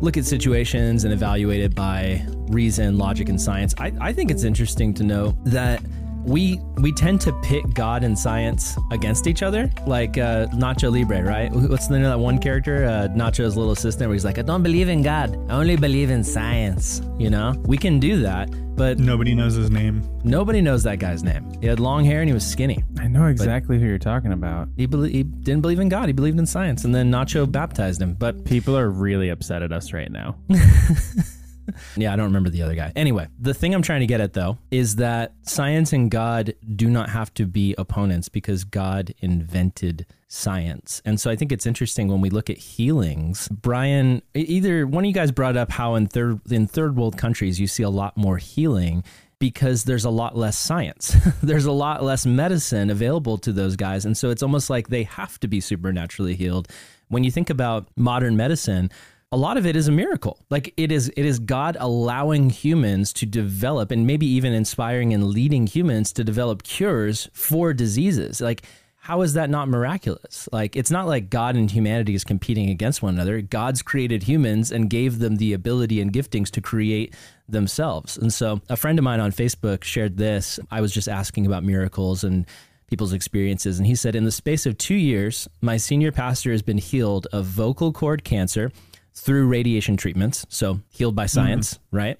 [0.00, 3.74] look at situations and evaluate it by reason, logic, and science.
[3.78, 5.80] I, I think it's interesting to know that
[6.24, 11.22] we we tend to pit God and science against each other, like uh, Nacho Libre,
[11.22, 11.50] right?
[11.52, 14.42] What's the name of that one character, uh, Nacho's little assistant, where he's like, "I
[14.42, 18.50] don't believe in God, I only believe in science." You know, we can do that,
[18.76, 20.02] but nobody knows his name.
[20.24, 21.52] nobody knows that guy's name.
[21.60, 22.82] He had long hair and he was skinny.
[22.98, 24.68] I know exactly who you're talking about.
[24.76, 26.06] He, belie- he didn't believe in God.
[26.08, 28.14] He believed in science, and then Nacho baptized him.
[28.14, 30.36] But People are really upset at us right now.
[31.96, 32.92] Yeah, I don't remember the other guy.
[32.96, 36.88] Anyway, the thing I'm trying to get at though is that science and God do
[36.88, 41.02] not have to be opponents because God invented science.
[41.04, 43.48] And so I think it's interesting when we look at healings.
[43.48, 47.60] Brian, either one of you guys brought up how in third in third world countries
[47.60, 49.04] you see a lot more healing
[49.38, 51.16] because there's a lot less science.
[51.42, 54.04] there's a lot less medicine available to those guys.
[54.04, 56.68] And so it's almost like they have to be supernaturally healed.
[57.08, 58.90] When you think about modern medicine,
[59.32, 60.38] a lot of it is a miracle.
[60.50, 65.24] Like it is it is God allowing humans to develop and maybe even inspiring and
[65.24, 68.40] leading humans to develop cures for diseases.
[68.40, 68.62] Like
[68.98, 70.48] how is that not miraculous?
[70.52, 73.40] Like, it's not like God and humanity is competing against one another.
[73.40, 77.12] God's created humans and gave them the ability and giftings to create
[77.48, 78.16] themselves.
[78.16, 80.60] And so, a friend of mine on Facebook shared this.
[80.70, 82.46] I was just asking about miracles and
[82.86, 83.76] people's experiences.
[83.76, 87.26] And he said, In the space of two years, my senior pastor has been healed
[87.32, 88.70] of vocal cord cancer
[89.14, 90.46] through radiation treatments.
[90.48, 91.96] So, healed by science, mm-hmm.
[91.96, 92.18] right?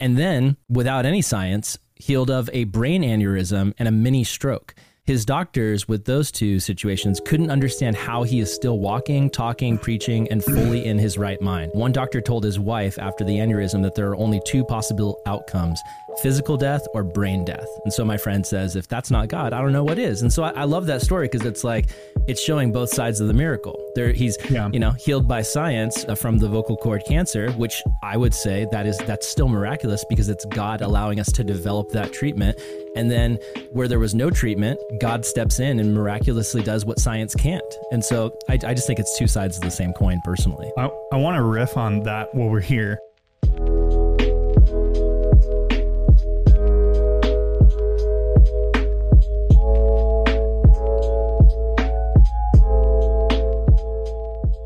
[0.00, 4.74] And then, without any science, healed of a brain aneurysm and a mini stroke.
[5.08, 10.28] His doctors, with those two situations, couldn't understand how he is still walking, talking, preaching,
[10.30, 11.72] and fully in his right mind.
[11.72, 15.80] One doctor told his wife after the aneurysm that there are only two possible outcomes
[16.22, 17.68] physical death or brain death.
[17.84, 20.22] And so my friend says, if that's not God, I don't know what is.
[20.22, 21.90] And so I, I love that story because it's like
[22.26, 23.78] it's showing both sides of the miracle.
[23.94, 24.68] There, he's yeah.
[24.72, 28.66] you know healed by science uh, from the vocal cord cancer, which I would say
[28.72, 32.60] that is that's still miraculous because it's God allowing us to develop that treatment.
[32.96, 33.38] And then
[33.72, 37.74] where there was no treatment, God steps in and miraculously does what science can't.
[37.92, 40.70] And so I, I just think it's two sides of the same coin, personally.
[40.76, 42.98] I, I want to riff on that while we're here.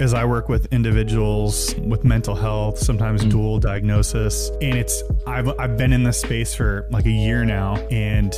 [0.03, 3.31] As I work with individuals with mental health, sometimes mm.
[3.31, 7.77] dual diagnosis, and it's I've I've been in this space for like a year now,
[7.89, 8.35] and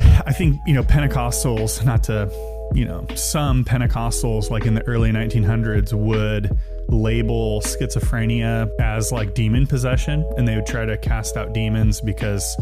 [0.00, 2.30] I think you know Pentecostals, not to
[2.74, 6.58] you know some Pentecostals like in the early 1900s would
[6.88, 12.56] label schizophrenia as like demon possession, and they would try to cast out demons because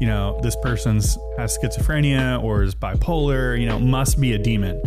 [0.00, 4.80] you know this person's has schizophrenia or is bipolar, you know, must be a demon.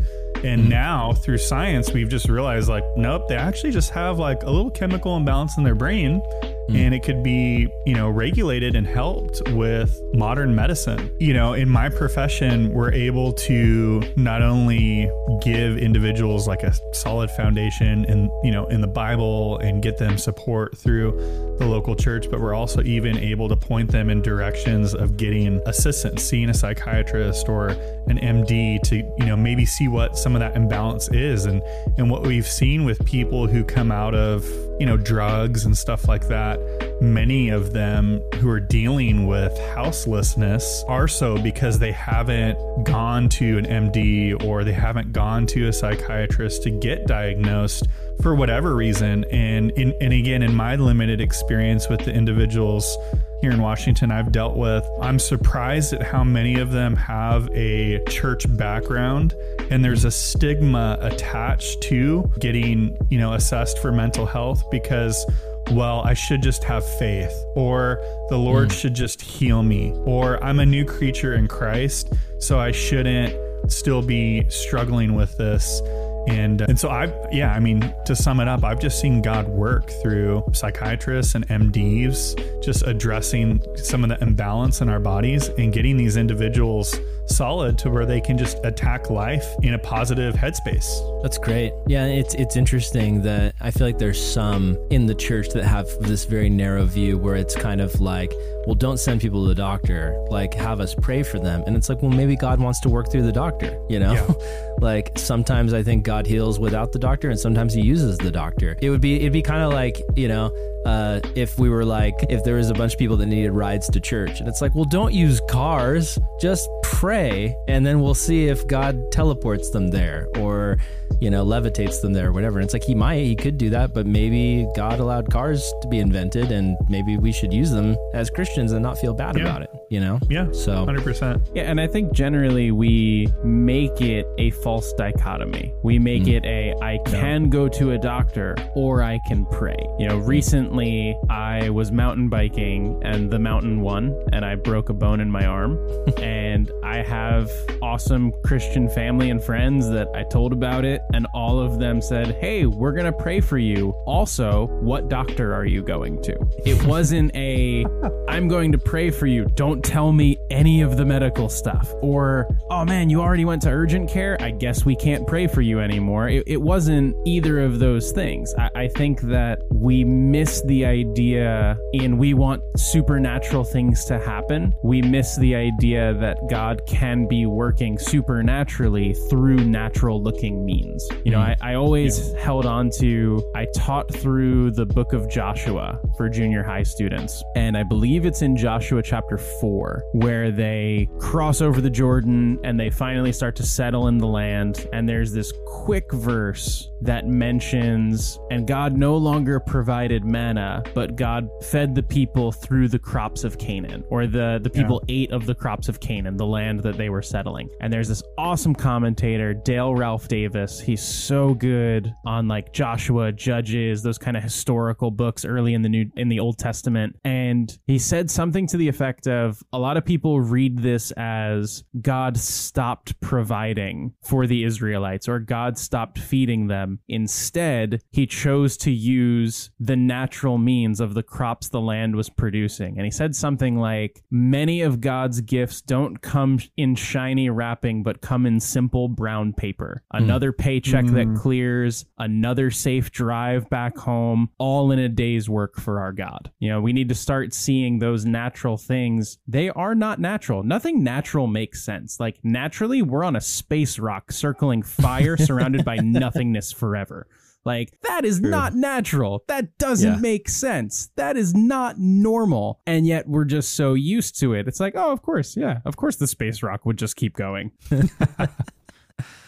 [0.43, 0.69] And mm.
[0.69, 4.71] now through science, we've just realized like, nope, they actually just have like a little
[4.71, 6.21] chemical imbalance in their brain
[6.69, 6.75] mm.
[6.75, 11.11] and it could be, you know, regulated and helped with modern medicine.
[11.19, 15.09] You know, in my profession, we're able to not only
[15.41, 20.17] give individuals like a solid foundation and, you know, in the Bible and get them
[20.17, 21.11] support through
[21.59, 25.61] the local church, but we're also even able to point them in directions of getting
[25.65, 30.39] assistance, seeing a psychiatrist or an MD to, you know, maybe see what some of
[30.39, 31.61] that imbalance is and
[31.97, 34.43] and what we've seen with people who come out of,
[34.79, 36.59] you know, drugs and stuff like that
[37.01, 43.57] many of them who are dealing with houselessness are so because they haven't gone to
[43.57, 47.87] an MD or they haven't gone to a psychiatrist to get diagnosed
[48.21, 49.25] for whatever reason.
[49.25, 52.97] And in, and again, in my limited experience with the individuals
[53.41, 58.03] here in Washington I've dealt with, I'm surprised at how many of them have a
[58.05, 59.35] church background
[59.69, 65.25] and there's a stigma attached to getting, you know, assessed for mental health because
[65.71, 68.71] well, I should just have faith, or the Lord mm.
[68.71, 73.35] should just heal me, or I'm a new creature in Christ, so I shouldn't
[73.69, 75.81] still be struggling with this.
[76.27, 79.47] And, and so I, yeah, I mean, to sum it up, I've just seen God
[79.47, 85.71] work through psychiatrists and MDs, just addressing some of the imbalance in our bodies and
[85.71, 91.21] getting these individuals solid to where they can just attack life in a positive headspace.
[91.21, 91.73] That's great.
[91.87, 95.87] Yeah, it's it's interesting that I feel like there's some in the church that have
[95.99, 98.33] this very narrow view where it's kind of like,
[98.65, 100.17] well, don't send people to the doctor.
[100.29, 101.63] Like, have us pray for them.
[101.65, 104.13] And it's like, well, maybe God wants to work through the doctor, you know?
[104.13, 104.75] Yeah.
[104.79, 108.77] like sometimes I think God heals without the doctor and sometimes he uses the doctor.
[108.81, 110.51] It would be it'd be kind of like, you know,
[110.87, 113.89] uh, if we were like, if there was a bunch of people that needed rides
[113.89, 114.39] to church.
[114.39, 119.11] And it's like, well, don't use cars, just pray, and then we'll see if God
[119.11, 120.77] teleports them there or,
[121.19, 122.59] you know, levitates them there or whatever.
[122.59, 125.89] And it's like, he might, he could do that, but maybe God allowed cars to
[125.89, 129.43] be invented and maybe we should use them as Christians and not feel bad yeah.
[129.43, 130.19] about it, you know?
[130.29, 130.49] Yeah.
[130.53, 131.41] So 100%.
[131.53, 131.63] Yeah.
[131.63, 135.73] And I think generally we make it a false dichotomy.
[135.83, 136.35] We make mm.
[136.35, 139.75] it a, I can go to a doctor or I can pray.
[139.99, 144.89] You know, recently, recently I was mountain biking and the mountain won and I broke
[144.89, 145.77] a bone in my arm.
[146.17, 147.49] and I have
[147.81, 152.35] awesome Christian family and friends that I told about it, and all of them said,
[152.39, 153.89] Hey, we're going to pray for you.
[154.05, 156.37] Also, what doctor are you going to?
[156.65, 157.85] It wasn't a,
[158.29, 159.45] I'm going to pray for you.
[159.55, 161.91] Don't tell me any of the medical stuff.
[162.01, 164.37] Or, oh man, you already went to urgent care.
[164.39, 166.29] I guess we can't pray for you anymore.
[166.29, 168.53] It, it wasn't either of those things.
[168.57, 174.73] I, I think that we miss the idea in we want supernatural things to happen.
[174.83, 181.07] We miss the idea that God can be working supernaturally through natural looking means.
[181.23, 181.55] You know, mm.
[181.61, 186.63] I, I always held on to, I taught through the book of Joshua for junior
[186.63, 187.43] high students.
[187.55, 192.79] And I believe it's in Joshua chapter 4 where they cross over the Jordan and
[192.79, 194.87] they finally start to settle in the land.
[194.93, 201.49] And there's this quick verse that mentions, and God no longer provided manna, but God
[201.61, 205.55] fed the people through the crops of Canaan, or the, the people ate of the
[205.55, 207.69] crops of Canaan, the land that they were settling.
[207.81, 210.79] And there's this awesome commentator, Dale Ralph Davis.
[210.79, 215.89] He's so good on like Joshua, Judges, those kind of historical books early in the
[215.89, 217.15] new in the Old Testament.
[217.25, 221.83] And he said something to the effect of a lot of people read this as
[222.01, 226.99] God stopped providing for the Israelites or God stopped feeding them.
[227.09, 232.97] Instead, he chose to use the natural means of the crops the land was producing.
[232.97, 238.21] And he said something like, Many of God's gifts don't come in shiny wrapping, but
[238.21, 240.03] come in simple brown paper.
[240.11, 240.61] Another hmm.
[240.61, 241.35] paycheck that hmm.
[241.35, 246.51] clears, another safe drive back home, all in a day's work for our God.
[246.59, 249.37] You know, we need to start seeing those natural things.
[249.47, 250.63] They are not natural.
[250.63, 252.19] Nothing natural makes sense.
[252.19, 257.27] Like, naturally, we're on a space rock circling fire surrounded by nothingness forever.
[257.67, 259.43] Like, that is not natural.
[259.47, 260.19] That doesn't Yeah.
[260.19, 261.09] make sense.
[261.17, 262.79] That is not normal.
[262.87, 264.67] And yet we're just so used to it.
[264.67, 265.55] It's like, oh, of course.
[265.57, 265.81] Yeah.
[265.85, 267.71] Of course the space rock would just keep going.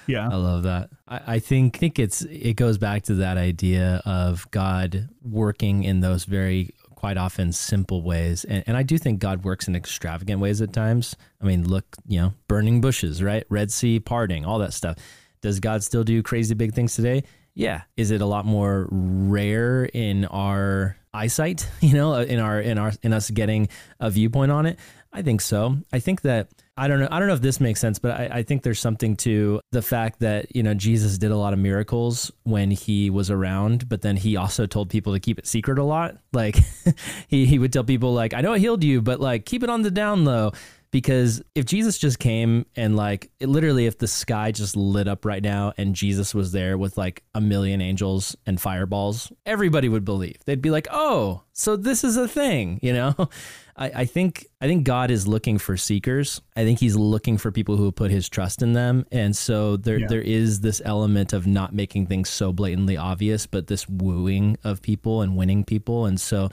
[0.08, 0.28] Yeah.
[0.28, 0.90] I love that.
[1.08, 6.00] I, I think think it's it goes back to that idea of God working in
[6.00, 8.44] those very quite often simple ways.
[8.44, 11.16] And, and I do think God works in extravagant ways at times.
[11.40, 13.44] I mean, look, you know, burning bushes, right?
[13.50, 14.98] Red Sea parting, all that stuff.
[15.42, 17.24] Does God still do crazy big things today?
[17.60, 17.82] Yeah.
[17.98, 22.78] Is it a lot more rare in our eyesight, you know, uh, in our in
[22.78, 23.68] our in us getting
[24.00, 24.80] a viewpoint on it?
[25.12, 25.78] I think so.
[25.92, 26.48] I think that
[26.78, 27.10] I don't know.
[27.12, 29.82] I don't know if this makes sense, but I, I think there's something to the
[29.82, 34.02] fact that you know Jesus did a lot of miracles when he was around, but
[34.04, 36.16] then he also told people to keep it secret a lot.
[36.32, 36.58] Like
[37.28, 39.70] he he would tell people like, "I know I healed you, but like keep it
[39.70, 40.54] on the down low."
[40.92, 45.24] Because if Jesus just came and like it literally, if the sky just lit up
[45.24, 50.04] right now and Jesus was there with like a million angels and fireballs, everybody would
[50.04, 50.38] believe.
[50.46, 53.14] They'd be like, "Oh, so this is a thing," you know.
[53.78, 56.42] I, I think I think God is looking for seekers.
[56.56, 60.00] I think He's looking for people who put His trust in them, and so there
[60.00, 60.08] Yeah.
[60.08, 64.82] there is this element of not making things so blatantly obvious, but this wooing of
[64.82, 66.50] people and winning people, and so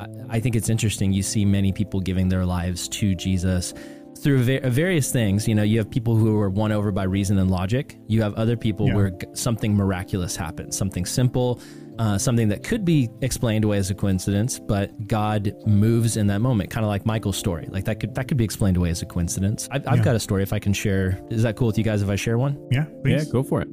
[0.00, 1.12] I, I think it's interesting.
[1.12, 3.74] You see many people giving their lives to Jesus
[4.18, 5.46] through various things.
[5.48, 7.96] You know, you have people who are won over by reason and logic.
[8.06, 8.94] You have other people Yeah.
[8.94, 11.60] where something miraculous happens, something simple,
[11.98, 16.40] uh, something that could be explained away as a coincidence, but God moves in that
[16.40, 17.68] moment, kind of like Michael's story.
[17.70, 19.68] Like that could that could be explained away as a coincidence.
[19.72, 20.04] I've, I've Yeah.
[20.04, 21.20] got a story if I can share.
[21.30, 22.56] Is that cool with you guys if I share one?
[22.70, 22.86] Yeah.
[23.04, 23.68] Yeah, go for it.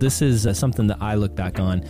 [0.00, 1.84] This is uh, something that I look back on.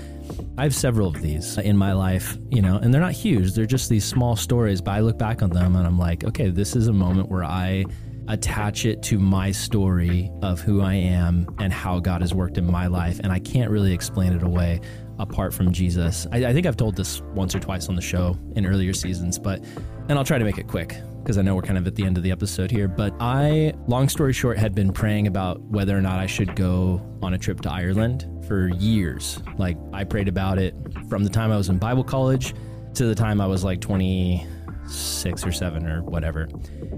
[0.59, 3.55] I have several of these in my life, you know, and they're not huge.
[3.55, 6.51] They're just these small stories, but I look back on them and I'm like, okay,
[6.51, 7.85] this is a moment where I
[8.29, 12.71] attach it to my story of who I am and how God has worked in
[12.71, 13.19] my life.
[13.21, 14.81] And I can't really explain it away
[15.19, 16.27] apart from Jesus.
[16.33, 19.39] I, I think I've told this once or twice on the show in earlier seasons,
[19.39, 19.65] but,
[20.09, 22.05] and I'll try to make it quick because I know we're kind of at the
[22.05, 22.89] end of the episode here.
[22.89, 27.01] But I, long story short, had been praying about whether or not I should go
[27.23, 29.41] on a trip to Ireland for years.
[29.59, 30.75] Like, I prayed about it
[31.09, 32.55] from the time I was in Bible college
[32.95, 36.49] to the time I was like 26 or 7 or whatever.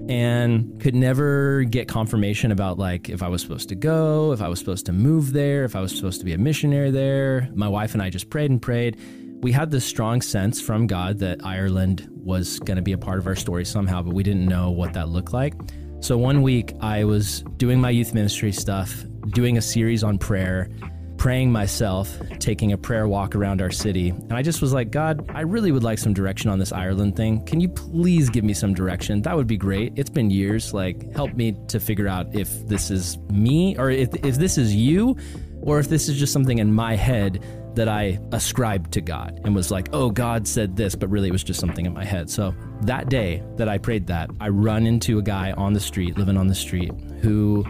[0.09, 4.47] And could never get confirmation about like if I was supposed to go, if I
[4.47, 7.49] was supposed to move there, if I was supposed to be a missionary there.
[7.53, 8.97] My wife and I just prayed and prayed
[9.43, 13.19] we had this strong sense from God that Ireland was going to be a part
[13.19, 15.53] of our story somehow, but we didn't know what that looked like.
[15.99, 20.69] So one week I was doing my youth ministry stuff, doing a series on prayer,
[21.17, 24.09] praying myself, taking a prayer walk around our city.
[24.09, 27.17] And I just was like, God, I really would like some direction on this Ireland
[27.17, 27.45] thing.
[27.45, 29.21] Can you please give me some direction?
[29.23, 29.91] That would be great.
[29.97, 30.73] It's been years.
[30.73, 34.73] Like, help me to figure out if this is me or if, if this is
[34.73, 35.17] you
[35.61, 37.43] or if this is just something in my head
[37.75, 41.31] that I ascribed to God and was like, oh, God said this, but really it
[41.31, 42.29] was just something in my head.
[42.29, 46.17] So that day that I prayed that, I run into a guy on the street,
[46.17, 47.65] living on the street, who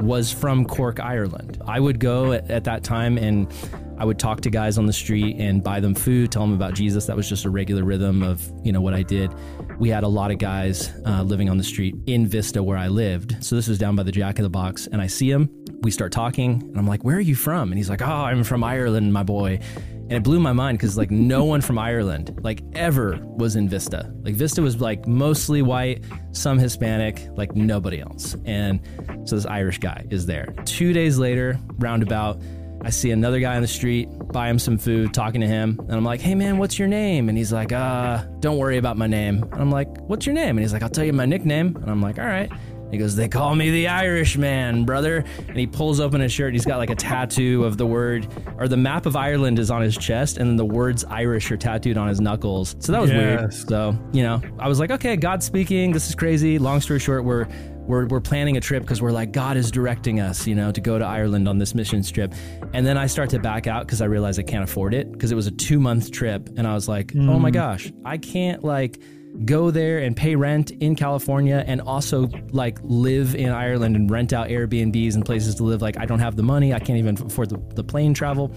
[0.00, 1.62] was from Cork, Ireland.
[1.66, 3.52] I would go at, at that time and
[3.96, 6.74] I would talk to guys on the street and buy them food, tell them about
[6.74, 7.06] Jesus.
[7.06, 9.32] That was just a regular rhythm of, you know, what I did.
[9.78, 12.88] We had a lot of guys uh, living on the street in Vista where I
[12.88, 13.42] lived.
[13.42, 14.88] So this was down by the Jack in the Box.
[14.88, 15.48] And I see him.
[15.84, 16.62] We start talking.
[16.62, 17.70] And I'm like, where are you from?
[17.70, 19.60] And he's like, oh, I'm from Ireland, my boy.
[19.86, 23.68] And it blew my mind because like no one from Ireland, like ever, was in
[23.68, 24.12] Vista.
[24.22, 28.36] Like Vista was like mostly white, some Hispanic, like nobody else.
[28.44, 28.80] And
[29.24, 30.54] so this Irish guy is there.
[30.64, 32.40] Two days later, roundabout,
[32.82, 35.92] I see another guy on the street, buy him some food, talking to him, and
[35.92, 39.06] I'm like, "Hey man, what's your name?" And he's like, "Uh, don't worry about my
[39.06, 41.76] name." And I'm like, "What's your name?" And he's like, "I'll tell you my nickname."
[41.76, 42.52] And I'm like, "All right."
[42.94, 45.24] He goes, They call me the Irishman, brother.
[45.48, 46.48] And he pulls open his shirt.
[46.48, 48.26] and He's got like a tattoo of the word,
[48.56, 51.56] or the map of Ireland is on his chest, and then the words Irish are
[51.56, 52.76] tattooed on his knuckles.
[52.78, 53.52] So that was weird.
[53.52, 55.92] So, you know, I was like, Okay, God's speaking.
[55.92, 56.58] This is crazy.
[56.58, 57.48] Long story short, we're
[57.86, 60.80] we're, we're planning a trip because we're like god is directing us you know to
[60.80, 62.32] go to ireland on this mission trip
[62.72, 65.30] and then i start to back out because i realize i can't afford it because
[65.30, 67.54] it was a two month trip and i was like oh my hmm.
[67.54, 68.98] gosh i can't like
[69.44, 74.32] go there and pay rent in california and also like live in ireland and rent
[74.32, 77.20] out airbnbs and places to live like i don't have the money i can't even
[77.20, 78.54] afford the, the plane travel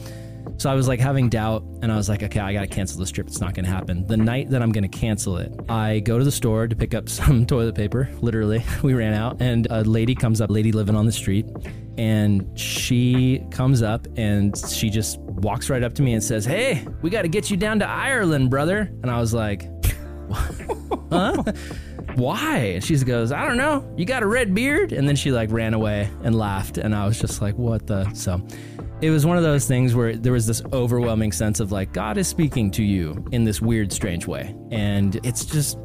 [0.57, 3.11] so I was like having doubt, and I was like, okay, I gotta cancel this
[3.11, 3.27] trip.
[3.27, 4.07] It's not gonna happen.
[4.07, 7.09] The night that I'm gonna cancel it, I go to the store to pick up
[7.17, 8.09] some toilet paper.
[8.21, 11.45] Literally, we ran out, and a lady comes up, lady living on the street,
[11.97, 16.85] and she comes up and she just walks right up to me and says, "Hey,
[17.01, 19.76] we got to get you down to Ireland, brother." And I was like,
[21.11, 21.43] "Huh?"
[22.17, 22.57] why?
[22.57, 23.87] And she goes, I don't know.
[23.95, 24.91] You got a red beard?
[24.91, 26.77] And then she like ran away and laughed.
[26.77, 28.11] And I was just like, what the?
[28.13, 28.41] So
[29.01, 32.17] it was one of those things where there was this overwhelming sense of like, God
[32.17, 34.55] is speaking to you in this weird, strange way.
[34.71, 35.77] And it's just,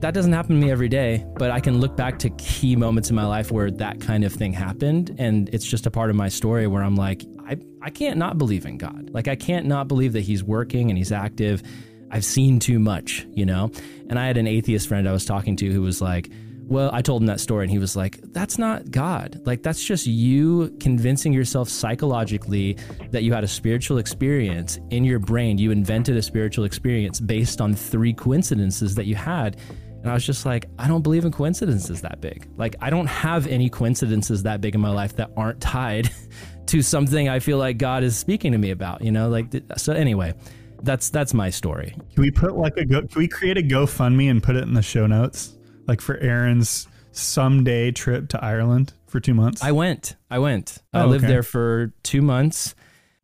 [0.00, 3.08] that doesn't happen to me every day, but I can look back to key moments
[3.08, 5.16] in my life where that kind of thing happened.
[5.18, 8.36] And it's just a part of my story where I'm like, I, I can't not
[8.36, 9.10] believe in God.
[9.10, 11.62] Like, I can't not believe that He's working and He's active.
[12.10, 13.70] I've seen too much, you know?
[14.08, 16.30] And I had an atheist friend I was talking to who was like,
[16.70, 19.40] well, I told him that story and he was like, that's not God.
[19.44, 22.76] Like, that's just you convincing yourself psychologically
[23.10, 25.58] that you had a spiritual experience in your brain.
[25.58, 29.56] You invented a spiritual experience based on three coincidences that you had.
[30.00, 32.48] And I was just like, I don't believe in coincidences that big.
[32.56, 36.08] Like, I don't have any coincidences that big in my life that aren't tied
[36.66, 39.28] to something I feel like God is speaking to me about, you know?
[39.28, 40.34] Like, so anyway,
[40.82, 41.94] that's that's my story.
[42.14, 43.00] Can we put like a go?
[43.02, 45.56] Can we create a GoFundMe and put it in the show notes,
[45.86, 49.62] like for Aaron's someday trip to Ireland for two months?
[49.62, 50.16] I went.
[50.30, 50.78] I went.
[50.92, 51.32] I Oh, lived okay.
[51.32, 52.74] there for two months.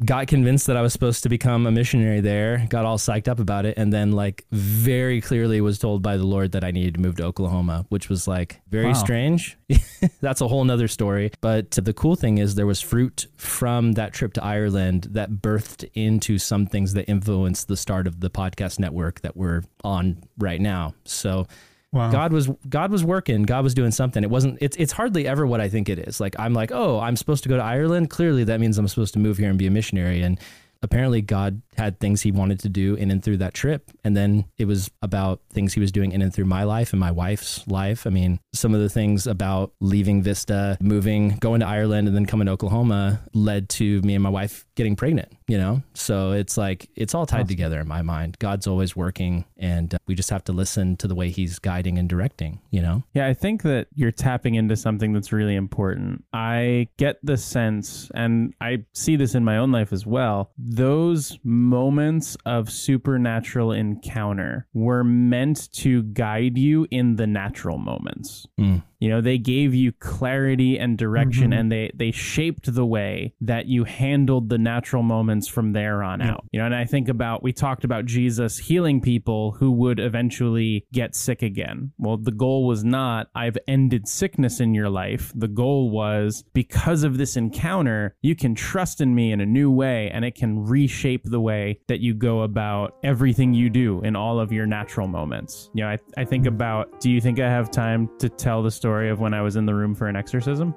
[0.04, 2.66] Got convinced that I was supposed to become a missionary there.
[2.68, 6.26] Got all psyched up about it, and then like very clearly was told by the
[6.26, 8.92] Lord that I needed to move to Oklahoma, which was like very Wow.
[8.92, 9.56] strange.
[10.20, 11.30] That's a whole nother story.
[11.40, 15.88] But the cool thing is there was fruit from that trip to Ireland that birthed
[15.94, 20.60] into some things that influenced the start of the podcast network that we're on right
[20.60, 20.92] now.
[21.06, 21.46] So
[21.92, 22.10] wow.
[22.10, 23.42] God was God was working.
[23.42, 24.22] God was doing something.
[24.22, 24.58] It wasn't.
[24.60, 26.20] It's it's hardly ever what I think it is.
[26.20, 28.10] Like I'm like, oh, I'm supposed to go to Ireland.
[28.10, 30.22] Clearly, that means I'm supposed to move here and be a missionary.
[30.22, 30.40] And
[30.82, 33.90] apparently, God had things He wanted to do in and through that trip.
[34.04, 37.00] And then it was about things He was doing in and through my life and
[37.00, 38.06] my wife's life.
[38.06, 42.26] I mean, some of the things about leaving Vista, moving, going to Ireland, and then
[42.26, 45.32] coming to Oklahoma led to me and my wife getting pregnant.
[45.48, 48.36] You know, so it's like it's all tied together in my mind.
[48.38, 51.98] God's always working, and uh, we just have to listen to the way He's guiding
[51.98, 52.60] and directing.
[52.70, 53.04] You know.
[53.14, 56.24] Yeah, I think that you're tapping into something that's really important.
[56.32, 61.38] I get the sense, and I see this in my own life as well, those
[61.68, 68.46] moments of supernatural encounter were meant to guide you in the natural moments.
[68.58, 68.82] Mm.
[68.98, 71.60] You know, they gave you clarity and direction mm-hmm.
[71.60, 76.22] and they they shaped the way that you handled the natural moments from there on
[76.22, 76.44] out.
[76.52, 80.86] You know, and I think about we talked about Jesus healing people who would eventually
[80.92, 81.92] get sick again.
[81.98, 85.32] Well, the goal was not I've ended sickness in your life.
[85.34, 89.70] The goal was because of this encounter, you can trust in me in a new
[89.70, 94.16] way and it can reshape the way that you go about everything you do in
[94.16, 95.70] all of your natural moments.
[95.74, 96.54] You know, I, I think mm-hmm.
[96.54, 99.56] about do you think I have time to tell the story of when I was
[99.56, 100.74] in the room for an exorcism?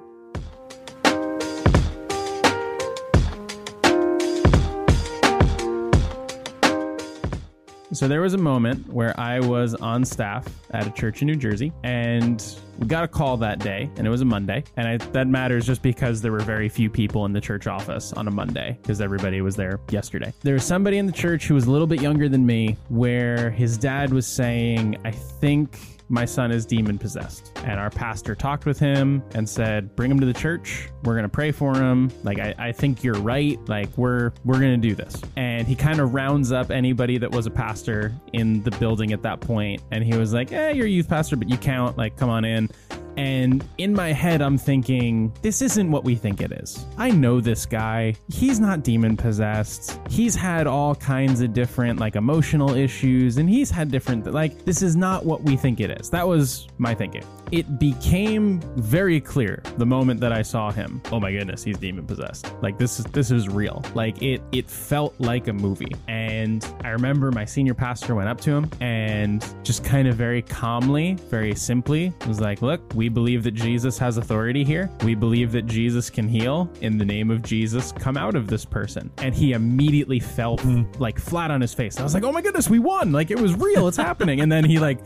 [7.92, 11.34] So there was a moment where I was on staff at a church in New
[11.34, 12.42] Jersey, and
[12.78, 14.62] we got a call that day, and it was a Monday.
[14.76, 18.12] And I, that matters just because there were very few people in the church office
[18.12, 20.32] on a Monday because everybody was there yesterday.
[20.42, 23.50] There was somebody in the church who was a little bit younger than me, where
[23.50, 27.52] his dad was saying, "I think." My son is demon possessed.
[27.64, 30.88] And our pastor talked with him and said, bring him to the church.
[31.02, 32.10] We're to pray for him.
[32.22, 33.58] Like, I, I think you're right.
[33.68, 35.20] Like, we're, we're to do this.
[35.36, 39.22] And he kind of rounds up anybody that was a pastor in the building at
[39.22, 41.96] that point, And he was like, "Yeah, you're a youth pastor, but you count.
[41.98, 42.70] Like, come on in.
[43.16, 46.86] And in my head, I'm thinking, this isn't what we think it is.
[46.96, 48.14] I know this guy.
[48.32, 50.00] He's not demon possessed.
[50.08, 54.80] He's had all kinds of different, like, emotional issues, and he's had different, like, this
[54.80, 56.08] is not what we think it is.
[56.08, 57.24] That was my thinking.
[57.52, 60.89] It became very clear the moment that I saw him.
[61.12, 62.52] Oh my goodness, he's demon possessed.
[62.62, 63.84] Like this is this is real.
[63.94, 65.92] Like it it felt like a movie.
[66.08, 70.42] And I remember my senior pastor went up to him and just kind of very
[70.42, 74.90] calmly, very simply was like, "Look, we believe that Jesus has authority here.
[75.04, 76.70] We believe that Jesus can heal.
[76.80, 79.10] In the name of Jesus, come out of this person.
[79.18, 80.86] And he immediately fell mm.
[80.98, 81.98] like flat on his face.
[81.98, 83.12] I was like, oh my goodness, we won.
[83.12, 83.88] Like it was real.
[83.88, 84.40] It's happening.
[84.40, 85.00] And then he like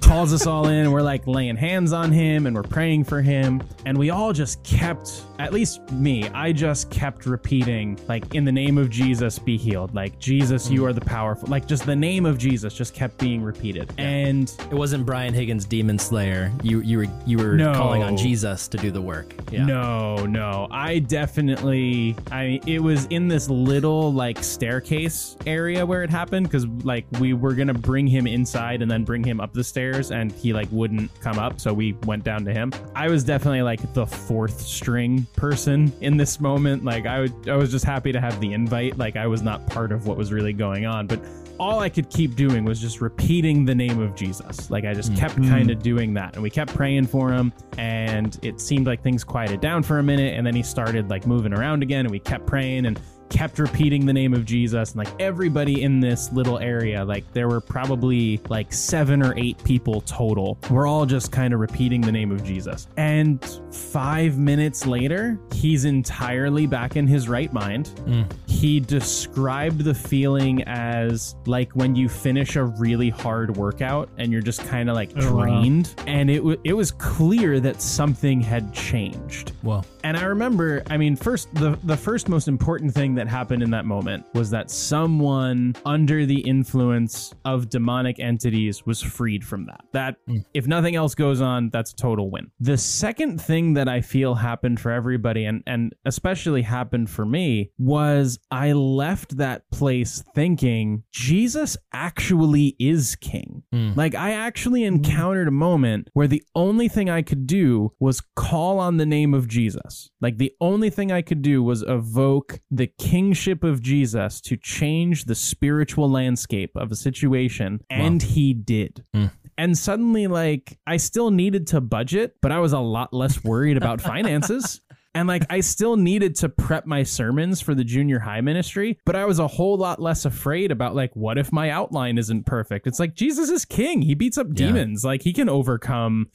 [0.00, 0.90] calls us all in.
[0.90, 3.62] We're like laying hands on him and we're praying for him.
[3.84, 8.52] And we all just kept, at least me, I just kept repeating, like, in the
[8.52, 9.94] name of Jesus, be healed.
[9.94, 10.88] Like, Jesus, you mm.
[10.88, 11.48] are the powerful.
[11.48, 13.92] Like, just the name of Jesus just kept being repeated.
[13.98, 16.52] And it wasn't Brian Higgins, Demon Slayer.
[16.62, 19.32] You you were you were no, calling on Jesus to do the work.
[19.52, 19.64] Yeah.
[19.64, 20.66] No, no.
[20.70, 26.66] I definitely I it was in this little like staircase area where it happened because
[26.84, 30.32] like we were gonna bring him inside and then bring him up the stairs and
[30.32, 32.72] he like wouldn't come up, so we went down to him.
[32.94, 36.84] I was definitely like the fourth string person in this moment.
[36.84, 38.98] Like I would I was just happy to have the invite.
[38.98, 41.20] Like I was not part of what was really going on, but
[41.58, 44.70] all I could keep doing was just repeating the name of Jesus.
[44.70, 45.50] Like I just kept mm-hmm.
[45.50, 46.34] kind of doing that.
[46.34, 47.52] And we kept praying for him.
[47.76, 50.34] And it seemed like things quieted down for a minute.
[50.34, 52.06] And then he started like moving around again.
[52.06, 52.86] And we kept praying.
[52.86, 53.00] And
[53.30, 54.90] kept repeating the name of Jesus.
[54.90, 59.62] And like everybody in this little area, like there were probably like seven or eight
[59.64, 60.58] people total.
[60.70, 62.88] We're all just kind of repeating the name of Jesus.
[62.96, 67.86] And five minutes later, he's entirely back in his right mind.
[68.06, 68.30] Mm.
[68.46, 74.42] He described the feeling as like when you finish a really hard workout and you're
[74.42, 75.94] just kind of like oh, drained.
[75.98, 76.04] Wow.
[76.06, 79.52] And it, w- it was clear that something had changed.
[79.62, 83.62] Well, and I remember, I mean, first, the, the first most important thing that happened
[83.62, 89.66] in that moment was that someone under the influence of demonic entities was freed from
[89.66, 89.82] that.
[89.92, 90.42] That, mm.
[90.54, 92.50] if nothing else goes on, that's a total win.
[92.58, 97.72] The second thing that I feel happened for everybody, and, and especially happened for me,
[97.76, 103.62] was I left that place thinking Jesus actually is king.
[103.74, 103.94] Mm.
[103.94, 108.78] Like, I actually encountered a moment where the only thing I could do was call
[108.78, 109.97] on the name of Jesus.
[110.20, 115.24] Like, the only thing I could do was evoke the kingship of Jesus to change
[115.24, 118.28] the spiritual landscape of a situation, and wow.
[118.28, 119.04] he did.
[119.14, 119.30] Mm.
[119.56, 123.76] And suddenly, like, I still needed to budget, but I was a lot less worried
[123.76, 124.80] about finances.
[125.14, 129.16] And like I still needed to prep my sermons for the junior high ministry, but
[129.16, 132.86] I was a whole lot less afraid about like what if my outline isn't perfect?
[132.86, 134.02] It's like Jesus is king.
[134.02, 135.02] He beats up demons.
[135.02, 135.08] Yeah.
[135.08, 136.28] Like he can overcome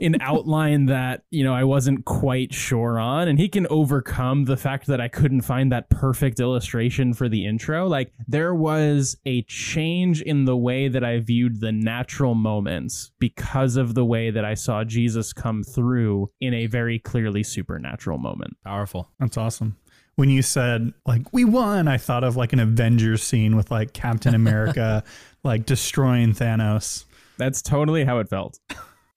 [0.00, 4.56] an outline that you know I wasn't quite sure on, and he can overcome the
[4.56, 7.86] fact that I couldn't find that perfect illustration for the intro.
[7.86, 13.76] Like there was a change in the way that I viewed the natural moments because
[13.76, 18.56] of the way that I saw Jesus come through in a very clearly supernatural moment.
[18.64, 19.08] Powerful.
[19.18, 19.76] That's awesome
[20.16, 23.94] when you said like we won i thought of like an avengers scene with like
[23.94, 25.02] captain america
[25.44, 27.04] like destroying thanos
[27.38, 28.58] that's totally how it felt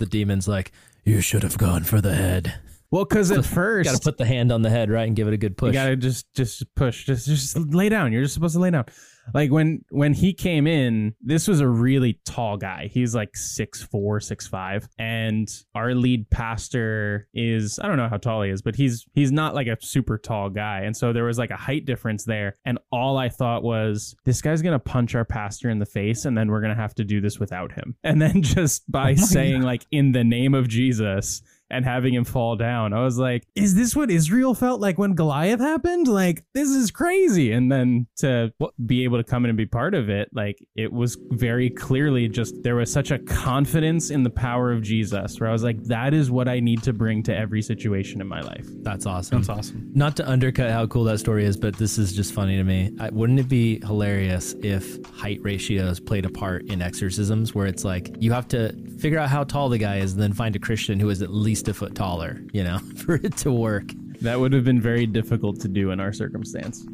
[0.03, 0.71] the demon's like,
[1.05, 2.55] you should have gone for the head.
[2.93, 5.27] Well, because at first, got to put the hand on the head, right, and give
[5.27, 5.69] it a good push.
[5.69, 8.13] You got to just just push, just just lay down.
[8.13, 8.85] You're just supposed to lay down.
[9.33, 12.91] Like when when he came in, this was a really tall guy.
[12.93, 18.17] He's like six four, six five, and our lead pastor is I don't know how
[18.17, 21.23] tall he is, but he's he's not like a super tall guy, and so there
[21.23, 22.57] was like a height difference there.
[22.63, 26.37] And all I thought was this guy's gonna punch our pastor in the face, and
[26.37, 27.95] then we're gonna have to do this without him.
[28.03, 29.65] And then just by oh saying God.
[29.65, 32.93] like in the name of Jesus, and having him fall down.
[32.93, 36.07] I was like, is this what Israel felt like when Goliath happened?
[36.07, 37.51] Like, this is crazy.
[37.51, 38.53] And then to
[38.85, 42.27] be able to come in and be part of it, like, it was very clearly
[42.27, 45.81] just there was such a confidence in the power of Jesus where I was like,
[45.85, 48.67] that is what I need to bring to every situation in my life.
[48.81, 49.39] That's awesome.
[49.39, 49.91] That's awesome.
[49.93, 52.91] Not to undercut how cool that story is, but this is just funny to me.
[52.99, 57.83] I, wouldn't it be hilarious if height ratios played a part in exorcisms where it's
[57.83, 60.59] like you have to figure out how tall the guy is and then find a
[60.59, 63.91] Christian who is at least least a foot taller, you know, for it to work.
[64.21, 66.85] That would have been very difficult to do in our circumstance.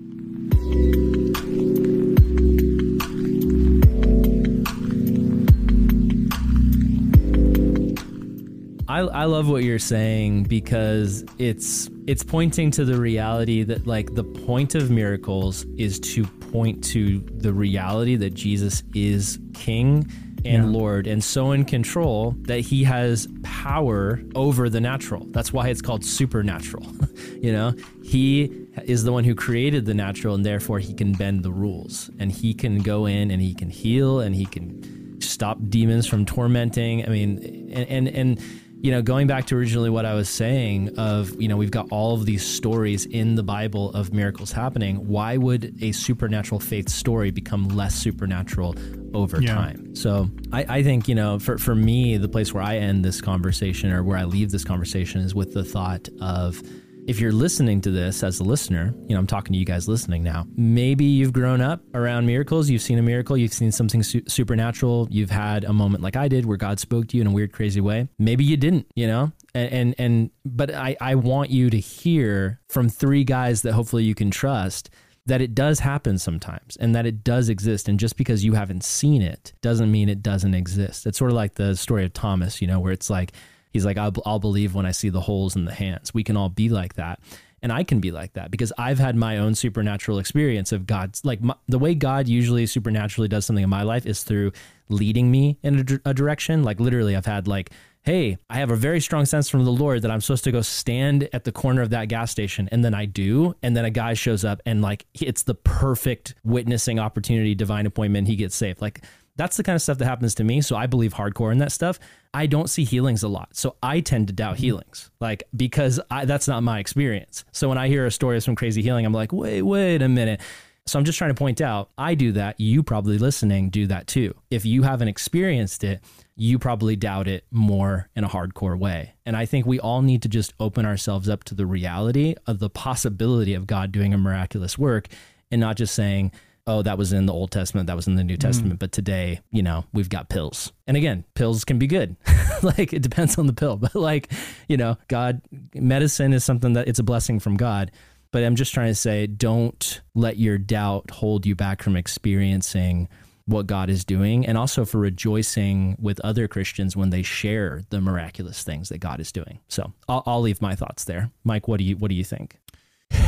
[8.87, 14.15] I, I love what you're saying because it's it's pointing to the reality that like
[14.15, 20.11] the point of miracles is to point to the reality that Jesus is king
[20.45, 20.79] and Yeah.
[20.79, 25.25] Lord and so in control that he has power over the natural.
[25.31, 26.85] That's why it's called supernatural.
[27.41, 27.73] you know,
[28.03, 28.51] he
[28.83, 32.31] is the one who created the natural and therefore he can bend the rules and
[32.31, 37.05] he can go in and he can heal and he can stop demons from tormenting.
[37.05, 38.41] I mean, and and, and
[38.81, 41.87] you know, going back to originally what I was saying of, you know, we've got
[41.91, 45.05] all of these stories in the Bible of miracles happening.
[45.05, 48.75] Why would a supernatural faith story become less supernatural
[49.13, 49.53] over Yeah.
[49.55, 49.95] time?
[49.95, 53.21] So I, I think, you know, for, for me, the place where I end this
[53.21, 56.61] conversation or where I leave this conversation is with the thought of
[57.07, 59.87] if you're listening to this as a listener, you know, I'm talking to you guys
[59.87, 60.45] listening now.
[60.55, 62.69] Maybe you've grown up around miracles.
[62.69, 63.35] You've seen a miracle.
[63.35, 65.07] You've seen something su- supernatural.
[65.09, 67.51] You've had a moment like I did where God spoke to you in a weird,
[67.51, 68.09] crazy way.
[68.19, 72.59] Maybe you didn't, you know, and, and, and but I, I want you to hear
[72.69, 74.91] from three guys that hopefully you can trust
[75.25, 77.87] that it does happen sometimes and that it does exist.
[77.87, 81.05] And just because you haven't seen it doesn't mean it doesn't exist.
[81.05, 83.33] It's sort of like the story of Thomas, you know, where it's like,
[83.71, 86.13] he's like, I'll, I'll believe when I see the holes in the hands.
[86.13, 87.19] We can all be like that.
[87.61, 91.25] And I can be like that because I've had my own supernatural experience of God's,
[91.25, 94.53] like my, the way God usually supernaturally does something in my life is through
[94.87, 96.63] leading me in a, a direction.
[96.63, 97.71] Like literally, I've had like,
[98.09, 100.61] hey, I have a very strong sense from the Lord that I'm supposed to go
[100.61, 102.67] stand at the corner of that gas station.
[102.71, 103.53] And then I do.
[103.61, 108.27] And then a guy shows up and like it's the perfect witnessing opportunity, divine appointment.
[108.27, 108.81] He gets saved.
[108.81, 109.05] Like
[109.35, 110.59] that's the kind of stuff that happens to me.
[110.61, 111.99] So I believe hardcore in that stuff.
[112.33, 113.49] I don't see healings a lot.
[113.55, 114.63] So I tend to doubt mm-hmm.
[114.63, 117.45] healings, like because I, that's not my experience.
[117.51, 120.09] So when I hear a story of some crazy healing, I'm like, wait, wait a
[120.09, 120.41] minute.
[120.87, 122.59] So I'm just trying to point out, I do that.
[122.59, 124.33] You probably listening do that too.
[124.49, 126.01] If you haven't experienced it,
[126.39, 129.13] you probably doubt it more in a hardcore way.
[129.25, 132.59] And I think we all need to just open ourselves up to the reality of
[132.59, 135.07] the possibility of God doing a miraculous work
[135.51, 136.31] and not just saying,
[136.65, 138.41] oh, that was in the Old Testament, that was in the New mm.
[138.41, 140.71] Testament, but today, you know, we've got pills.
[140.87, 142.15] And again, pills can be good.
[142.63, 144.31] like it depends on the pill, but like,
[144.67, 145.41] you know, God,
[145.73, 147.91] medicine is something that it's a blessing from God.
[148.31, 153.09] But I'm just trying to say, don't let your doubt hold you back from experiencing
[153.49, 157.99] what God is doing and also for rejoicing with other Christians when they share the
[158.01, 159.59] miraculous things that God is doing.
[159.67, 161.31] So I'll, I'll leave my thoughts there.
[161.43, 162.57] Mike, what do you, what do you think?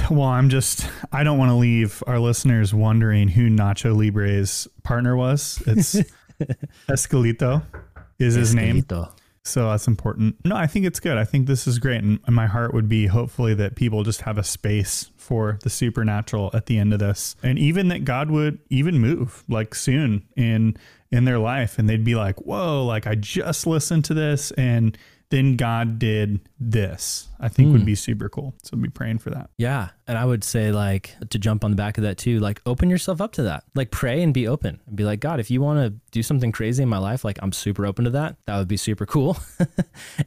[0.10, 5.16] Well, I'm just, I don't want to leave our listeners wondering who Nacho Libre's partner
[5.16, 5.62] was.
[5.66, 5.96] It's
[6.88, 7.64] Esqueleto
[8.20, 8.86] is his name.
[9.44, 10.36] So that's important.
[10.46, 11.18] No, I think it's good.
[11.18, 12.04] I think this is great.
[12.04, 16.50] And my heart would be hopefully that people just have a space for the supernatural
[16.54, 17.36] at the end of this.
[17.44, 20.76] And even that God would even move like soon in
[21.12, 24.98] in their life and they'd be like, "Whoa, like I just listened to this and
[25.32, 27.86] then God did this." I think would hmm.
[27.86, 28.54] be super cool.
[28.62, 29.50] So be praying for that.
[29.58, 29.90] Yeah.
[30.08, 32.88] And I would say, like, to jump on the back of that too, like, open
[32.90, 33.64] yourself up to that.
[33.74, 36.52] Like, pray and be open and be like, God, if you want to do something
[36.52, 38.38] crazy in my life, like, I'm super open to that.
[38.46, 39.38] That would be super cool.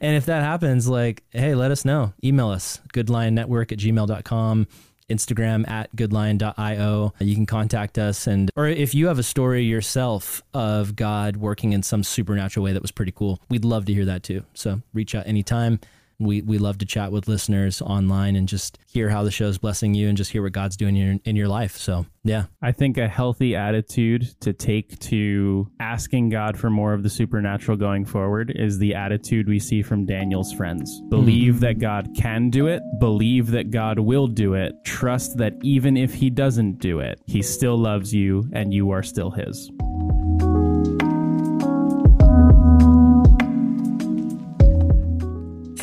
[0.01, 2.13] and if that happens, like, hey, let us know.
[2.21, 4.67] Email us, goodlionnetwork at gmail.com.
[5.09, 7.13] Instagram at goodlion.io.
[7.19, 8.27] You can contact us.
[8.27, 12.73] And, or if you have a story yourself of God working in some supernatural way
[12.73, 14.43] that was pretty cool, we'd love to hear that too.
[14.53, 15.79] So reach out anytime.
[16.19, 19.93] We, we love to chat with listeners online and just hear how the show's blessing
[19.93, 21.77] you and just hear what God's doing in your, in your life.
[21.77, 22.45] So, yeah.
[22.61, 27.77] I think a healthy attitude to take to asking God for more of the supernatural
[27.77, 30.91] going forward is the attitude we see from Daniel's friends.
[30.91, 31.09] Mm-hmm.
[31.09, 35.97] Believe that God can do it, believe that God will do it, trust that even
[35.97, 39.69] if he doesn't do it, he still loves you and you are still his.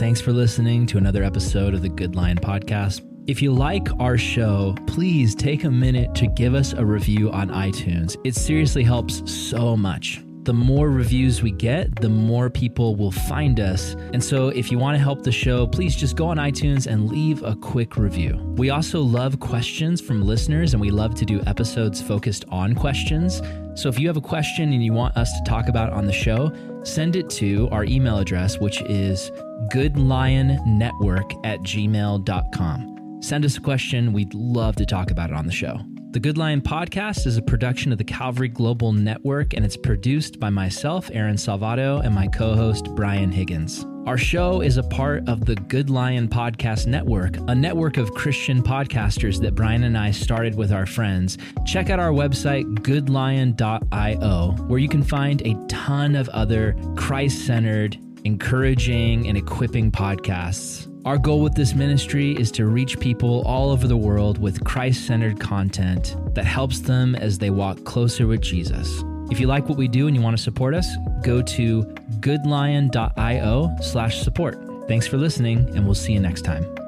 [0.02, 3.08] Thanks for listening to another episode of the Good Lion Podcast.
[3.28, 7.50] If you like our show, please take a minute to give us a review on
[7.50, 8.16] iTunes.
[8.24, 10.20] It seriously helps so much.
[10.42, 13.94] The more reviews we get, the more people will find us.
[14.12, 17.08] And so, if you want to help the show, please just go on iTunes and
[17.08, 18.38] leave a quick review.
[18.56, 23.40] We also love questions from listeners, and we love to do episodes focused on questions.
[23.76, 26.12] So, if you have a question and you want us to talk about on the
[26.12, 26.52] show,
[26.82, 29.30] send it to our email address, which is
[29.72, 33.18] goodlionnetwork at gmail.com.
[33.22, 34.12] Send us a question.
[34.12, 35.80] We'd love to talk about it on the show.
[36.10, 40.38] The Good Lion podcast is a production of the Calvary Global Network, and it's produced
[40.38, 43.86] by myself, Aaron Salvato, and my co host, Brian Higgins.
[44.04, 48.62] Our show is a part of the Good Lion Podcast Network, a network of Christian
[48.62, 51.38] podcasters that Brian and I started with our friends.
[51.64, 57.96] Check out our website, goodlion.io, where you can find a ton of other Christ centered,
[58.24, 60.88] encouraging, and equipping podcasts.
[61.04, 65.06] Our goal with this ministry is to reach people all over the world with Christ
[65.06, 69.02] centered content that helps them as they walk closer with Jesus.
[69.30, 70.86] If you like what we do and you want to support us,
[71.22, 71.82] go to
[72.20, 74.58] goodlion.io slash support.
[74.88, 76.81] Thanks for listening, and we'll see you next time.